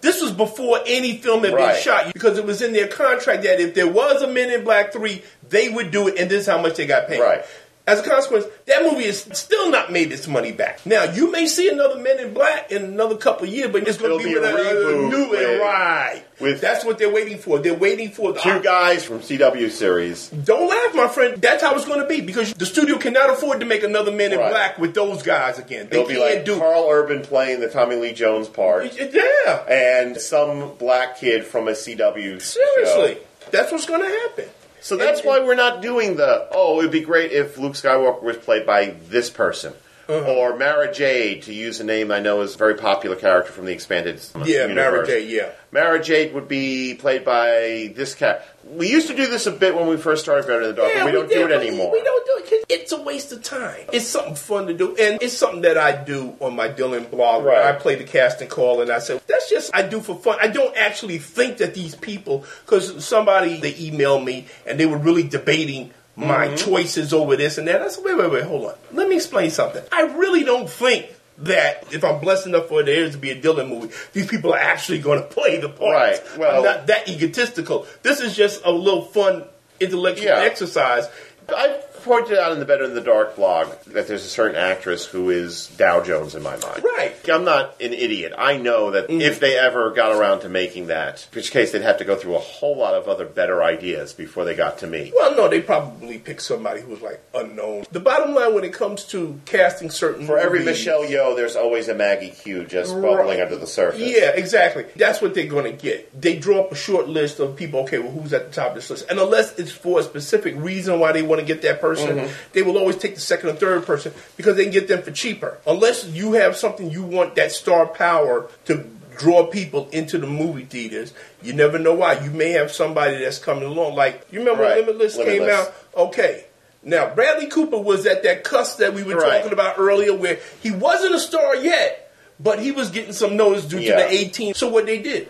[0.04, 1.74] This was before any film had Right.
[1.74, 4.66] been shot because it was in their contract that if there was a Men in
[4.66, 7.22] Black 3, they would do it, and this is how much they got paid.
[7.22, 7.46] Right.
[7.86, 10.86] As a consequence, that movie is still not made its money back.
[10.86, 13.98] Now, you may see another Men in Black in another couple of years, but it's
[13.98, 16.24] going to be, be a with a, reboot new with- and right.
[16.40, 17.60] with- That's what they're waiting for.
[17.60, 20.30] They're waiting for the Two guys from CW series.
[20.30, 21.42] don't laugh, my friend.
[21.42, 24.32] That's how it's going to be because the studio cannot afford to make another Men
[24.32, 24.50] in Right.
[24.52, 25.90] Black with those guys again.
[25.92, 26.58] They It'll can't like do.
[26.58, 31.72] Karl Urban playing the Tommy Lee Jones part, yeah, and some black kid from a
[31.72, 32.42] CW.
[32.42, 33.20] seriously, show.
[33.52, 34.46] that's what's going to happen.
[34.84, 36.46] So that's why we're not doing the.
[36.52, 39.74] Oh, it'd be great if Luke Skywalker was played by this person.
[40.10, 40.34] Uh-huh.
[40.34, 43.66] Or Mara Jade, to use a name I know is a very popular character from
[43.66, 44.76] the expanded Yeah, universe.
[44.76, 45.50] Mara Jade, yeah.
[45.72, 48.46] Mara Jade would be played by this cat.
[48.66, 50.92] We used to do this a bit when we first started Better in the Dark,
[50.94, 51.92] Yeah, but we don't did, do it anymore.
[51.92, 53.86] We don't do it because it's a waste of time.
[53.94, 57.46] It's something fun to do, and it's something that I do on my Dillon blog.
[57.46, 57.66] Right.
[57.66, 60.38] I play the casting call, and I say that's just I do for fun.
[60.42, 64.98] I don't actually think that these people, because somebody they emailed me and they were
[64.98, 66.56] really debating my Mm-hmm.
[66.72, 67.82] choices over this and that.
[67.82, 68.76] I said, wait, wait, wait, hold on.
[68.92, 69.84] Let me explain something.
[69.92, 71.08] I really don't think.
[71.40, 74.60] That if I'm blessed enough for there to be a Dillon movie, these people are
[74.60, 76.20] actually going to play the parts.
[76.22, 76.38] Right.
[76.38, 77.88] Well- I'm not that egotistical.
[78.04, 79.46] This is just a little fun
[79.80, 80.42] intellectual Yeah.
[80.44, 81.08] exercise.
[81.50, 85.06] I pointed out in the Better in the Dark blog that there's a certain actress
[85.06, 86.84] who is Dow Jones in my mind.
[86.84, 87.14] Right.
[87.30, 88.34] I'm not an idiot.
[88.38, 89.22] I know that mm-hmm.
[89.22, 92.16] if they ever got around to making that, in which case they'd have to go
[92.16, 95.12] through a whole lot of other better ideas before they got to me.
[95.16, 97.86] Well, no, they probably picked somebody who's like unknown.
[97.92, 101.56] The bottom line when it comes to casting certain For every movies- Michelle Yeoh, there's
[101.56, 104.02] always a Maggie Q just bubbling under the surface.
[104.02, 104.86] Yeah, exactly.
[104.96, 106.20] That's what they're going to get.
[106.20, 107.82] They draw up a short list of people.
[107.82, 109.10] Okay, well, who's at the top of this list?
[109.10, 112.32] And unless it's for a specific reason why they want to get that person, Mm-hmm.
[112.54, 115.12] they will always take the second or third person because they can get them for
[115.12, 115.58] cheaper.
[115.68, 118.86] Unless you have something you want that star power to
[119.18, 122.20] draw people into the movie theaters, you never know why.
[122.20, 123.96] You may have somebody that's coming along.
[123.96, 124.78] Like you remember Right.
[124.78, 125.74] when Limitless, came out?
[125.96, 126.46] Okay.
[126.82, 129.38] Now Bradley Cooper was at that cusp that we were Right.
[129.38, 133.66] talking about earlier, where he wasn't a star yet, but he was getting some notice
[133.66, 133.98] due Yeah.
[133.98, 134.54] to the A-Team.
[134.56, 135.28] So what they did,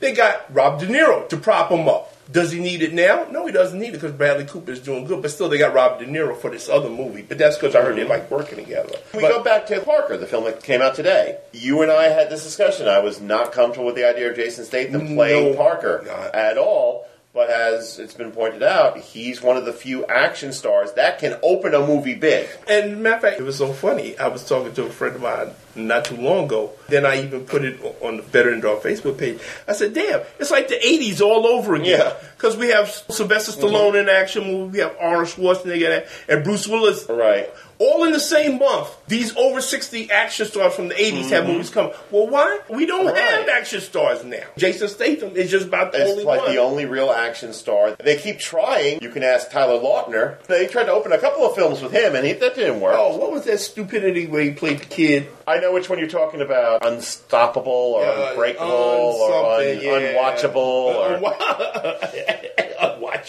[0.00, 2.12] they got Rob De Niro to prop him up.
[2.30, 3.26] Does he need it now?
[3.30, 5.22] No, he doesn't need it because Bradley Cooper is doing good.
[5.22, 7.22] But still, they got Rob De Niro for this other movie.
[7.22, 8.10] But that's because I heard they mm-hmm.
[8.10, 8.94] like working together.
[9.14, 11.38] We But- go back to Parker, the film that came out today.
[11.52, 12.88] You and I had this discussion.
[12.88, 17.06] I was not comfortable with the idea of Jason Statham playing No, Parker at all.
[17.36, 21.38] But as it's been pointed out, he's one of the few action stars that can
[21.42, 22.48] open a movie big.
[22.66, 24.18] And matter of fact, it was so funny.
[24.18, 26.72] I was talking to a friend of mine not too long ago.
[26.88, 29.38] Then I even put it on the Better and Dark Facebook page.
[29.68, 32.14] I said, "Damn, it's like the '80s all over again." Yeah.
[32.36, 33.96] Because we have Sylvester Stallone mm-hmm.
[33.96, 37.06] in action movie, we have Arnold Schwarzenegger and Bruce Willis.
[37.06, 37.52] Right.
[37.78, 38.88] All in the same month.
[39.06, 41.90] These over 60 action stars from the 80s have movies come.
[42.10, 42.60] Well, why?
[42.70, 43.14] We don't Mm-hmm.
[43.14, 43.22] Right.
[43.46, 44.42] have action stars now.
[44.56, 46.50] Jason Statham is just about the It's only like one.
[46.52, 47.92] the only real action star.
[47.92, 49.00] They keep trying.
[49.02, 50.42] You can ask Taylor Lautner.
[50.44, 52.94] They tried to open a couple of films with him, and he, that didn't work.
[52.98, 55.28] oh, what was that stupidity where he played the kid?
[55.46, 56.84] I know which one you're talking about.
[56.84, 60.14] Unstoppable or Uh, Unbreakable un- or un- yeah.
[60.14, 61.18] Unwatchable or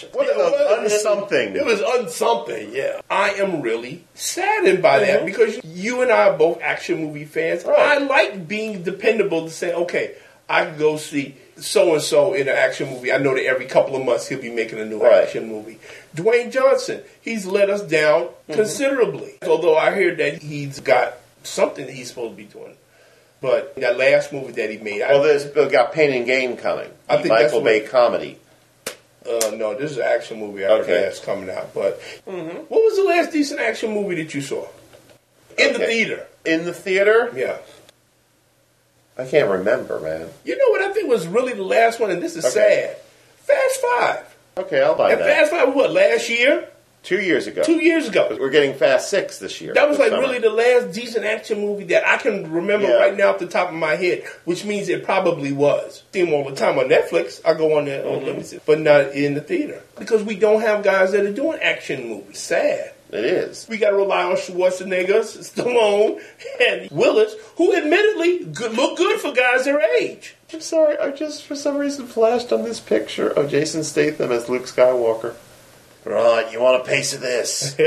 [0.06, 0.14] Unwatchable.
[0.14, 0.92] What are those?
[1.04, 1.54] Unsomething.
[1.54, 3.00] It was unsomething, yeah.
[3.10, 5.26] I am really saddened by that Mhm.
[5.26, 7.64] because you and I are both action movie fans.
[7.64, 7.78] Right.
[7.78, 10.12] I like being dependable to say, okay,
[10.48, 13.12] I can go see so and so in an action movie.
[13.12, 15.24] I know that every couple of months he'll be making a new Right.
[15.24, 15.78] action movie.
[16.16, 18.54] Dwayne Johnson, he's let us down Mm-hmm.
[18.54, 19.34] considerably.
[19.46, 22.76] Although I hear that he's got something that he's supposed to be doing.
[23.40, 26.56] But that last movie that he made, I, Well, there's we got Pain and Gain
[26.56, 26.88] coming.
[27.08, 28.36] I think Michael Bay comedy.
[29.28, 31.00] Uh, no, this is an action movie I heard Okay.
[31.02, 31.74] that's coming out.
[31.74, 34.66] But what was the last decent action movie that you saw
[35.58, 36.26] in the theater?
[36.44, 37.30] In the theater?
[37.34, 37.58] Yeah.
[39.18, 40.28] I can't remember, man.
[40.44, 42.94] You know what I think was really the last one, and this is Okay.
[42.94, 42.96] sad.
[43.44, 44.36] Fast Five.
[44.66, 45.26] Okay, I'll buy And that.
[45.26, 46.68] Fast Five, what last year?
[47.08, 47.62] Two years ago.
[47.62, 48.36] Two years ago.
[48.38, 49.72] We're getting Fast Six this year.
[49.72, 50.20] That was like summer.
[50.20, 52.96] really the last decent action movie that I can remember Yeah.
[52.96, 56.02] right now off the top of my head, which means it probably was.
[56.12, 57.40] See them all the time on Netflix.
[57.46, 58.26] I go on there, oh, Mm-hmm.
[58.26, 61.32] let me see, but not in the theater because we don't have guys that are
[61.32, 62.38] doing action movies.
[62.40, 62.92] Sad.
[63.10, 63.66] It is.
[63.70, 66.20] We got to rely on Schwarzenegger, Stallone,
[66.60, 70.36] and Willis, who admittedly good, look good for guys their age.
[70.52, 74.50] I'm sorry, I just for some reason flashed on this picture of Jason Statham as
[74.50, 75.34] Luke Skywalker.
[76.04, 77.74] Right, you want a piece of this?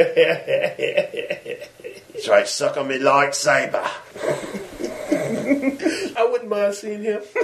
[2.24, 3.84] Try to suck on me lightsaber.
[6.18, 7.22] I wouldn't mind seeing him.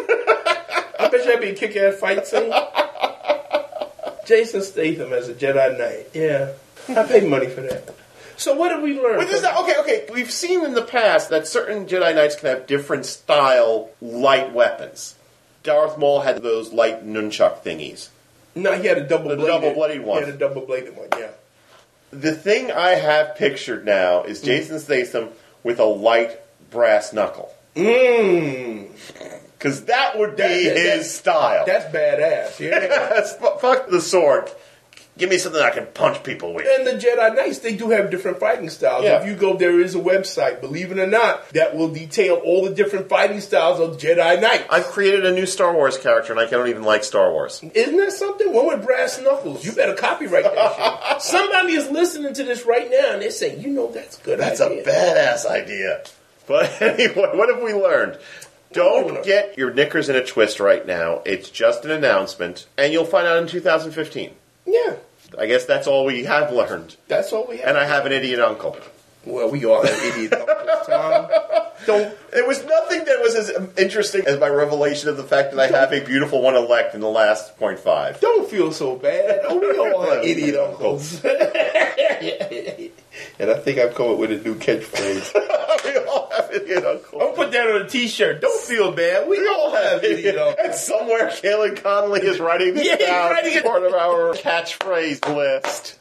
[0.99, 2.53] I bet you that'd be a kick-ass fight scene.
[4.25, 6.07] Jason Statham as a Jedi Knight.
[6.13, 6.51] Yeah,
[6.89, 7.95] I paid money for that.
[8.35, 9.17] So what did we learn?
[9.17, 10.05] But this is, from- okay, okay.
[10.13, 15.15] We've seen in the past that certain Jedi Knights can have different style light weapons.
[15.63, 18.09] Darth Maul had those light nunchuck thingies.
[18.61, 19.61] No, he had a double The bladed.
[19.61, 20.19] double-bladed one.
[20.19, 21.07] He had a double bladed one.
[21.17, 21.29] Yeah.
[22.11, 24.45] The thing I have pictured now is mm.
[24.45, 25.29] Jason Statham
[25.63, 26.39] with a light
[26.71, 27.53] brass knuckle.
[27.75, 28.87] Mmm.
[29.57, 31.65] Because that would be That- that- his style.
[31.65, 32.59] That's badass.
[32.59, 33.21] Yeah.
[33.59, 34.49] Fuck the sword.
[35.17, 36.67] Give me something I can punch people with.
[36.67, 39.03] and the Jedi Knights, they do have different fighting styles.
[39.03, 39.19] Yeah.
[39.21, 42.63] If you go, there is a website, believe it or not, that will detail all
[42.63, 44.65] the different fighting styles of Jedi Knights.
[44.69, 47.61] I've created a new Star Wars character, and I don't even like Star Wars.
[47.73, 48.53] Isn't that something?
[48.53, 49.65] One with brass knuckles.
[49.65, 51.21] You better copyright that shit.
[51.23, 54.39] Somebody is listening to this right now, and they're saying, "You know, that's good.
[54.39, 54.83] That's idea.
[54.83, 56.03] a badass idea.
[56.47, 58.19] But anyway, what have we learned?
[58.73, 61.21] Don't get your knickers in a twist right now.
[61.25, 64.31] It's just an announcement, and you'll find out in 2015.
[64.65, 64.95] Yeah,
[65.37, 66.95] I guess that's all we have learned.
[67.07, 67.69] that's all we have.
[67.69, 68.77] And I have an idiot uncle.
[69.27, 71.27] Well, we all have idiot uncles, Tom.
[71.85, 72.31] Don't.
[72.31, 75.67] There was nothing that was as interesting as my revelation of the fact that I
[75.77, 78.19] have a beautiful one elect in the last point five.
[78.19, 79.41] Don't feel so bad.
[79.43, 81.23] Oh, we all have idiot uncles.
[83.39, 85.33] and I think I've come up with a new catchphrase.
[85.85, 87.21] we all have idiot uncles.
[87.21, 88.41] I'll put that on a t-shirt.
[88.41, 89.27] Don't feel bad.
[89.29, 90.55] We all have idiot uncles.
[90.65, 93.93] And somewhere, Kaylin Connolly is writing this Yeah, he's down writing as it- part of
[93.93, 95.99] our catchphrase list.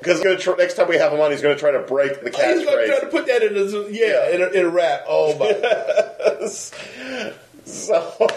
[0.00, 2.30] Because tr- next time we have him on, he's going to try to break the
[2.30, 3.00] He's gonna try catchphrase.
[3.00, 5.04] to put that in a yeah, in a, in a rap.
[5.08, 6.48] Oh my!
[7.64, 8.28] so,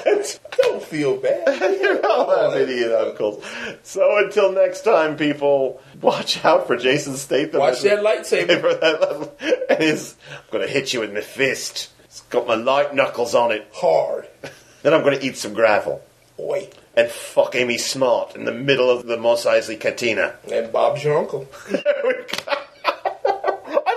[0.63, 1.80] Don't feel bad.
[1.82, 3.43] You're all have idiot uncles.
[3.84, 7.59] So until next time, people, watch out for Jason Statham.
[7.59, 9.30] Watch that lightsaber
[9.70, 11.89] and his, I'm going to hit you with my fist.
[12.05, 13.68] It's got my light knuckles on it.
[13.74, 14.28] hard.
[14.84, 16.01] Then I'm going to eat some gravel.
[16.38, 20.33] Wait, And fuck Amy Smart in the middle of the Mos Eisley Cantina.
[20.51, 21.47] and Bob's your uncle.
[21.69, 21.83] I've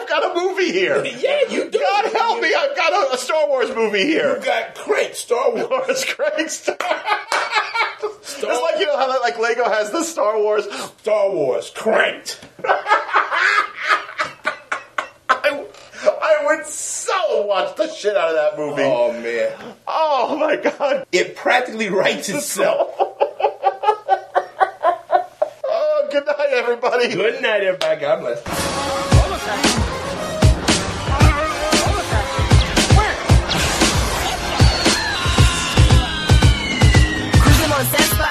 [0.08, 1.02] got a movie here.
[1.20, 1.78] Yeah, you do.
[1.78, 2.54] God help me!
[2.54, 4.36] I've got a, a Star Wars movie here.
[4.36, 5.66] You got Crank Star Wars.
[5.70, 6.76] Lawrence Craig Star.
[8.02, 10.66] It's like you know how that, like Lego has the Star Wars.
[10.98, 12.38] Star Wars cranked.
[15.28, 15.64] I,
[16.04, 16.66] I would
[17.50, 18.82] so watch the shit out of that movie.
[18.84, 19.52] Oh man,
[19.86, 21.06] Oh my god!
[21.12, 22.94] it practically writes itself.
[25.64, 27.08] Oh, good night, everybody.
[27.08, 28.00] Good night, everybody.
[28.00, 29.50] God bless.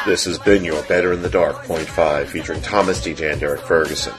[0.05, 3.13] This has been your Better in the Dark Point Five, featuring Thomas D.
[3.13, 4.13] Jan Derrick Ferguson.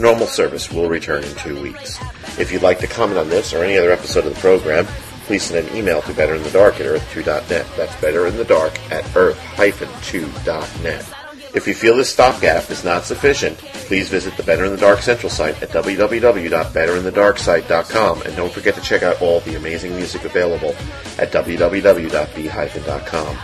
[0.00, 1.96] Normal service will return in two weeks.
[2.38, 4.86] If you'd like to comment on this or any other episode of the program,
[5.26, 7.66] please send an email to betterinthedark at earth2.net.
[7.76, 11.14] That's betterinthedark at earth-2.net.
[11.54, 15.00] If you feel this stopgap is not sufficient, please visit the Better in the Dark
[15.00, 20.76] Central site at www.betterinthedarksite.com and don't forget to check out all the amazing music available
[21.18, 23.38] at www.b-com.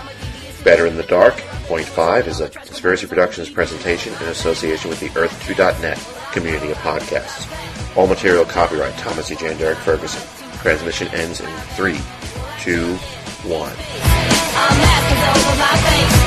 [0.64, 1.34] Better in the Dark,
[1.66, 5.99] Point 5 is a Conspiracy Productions presentation in association with the Earth2.net
[6.32, 7.74] community of podcasts.
[7.97, 9.36] All material copyright Thomas E.
[9.36, 10.20] Jan Derrick Ferguson.
[10.59, 11.92] Transmission ends in 3,
[12.61, 13.72] 2, 1.
[14.57, 14.80] I'm
[15.30, 16.24] over my face.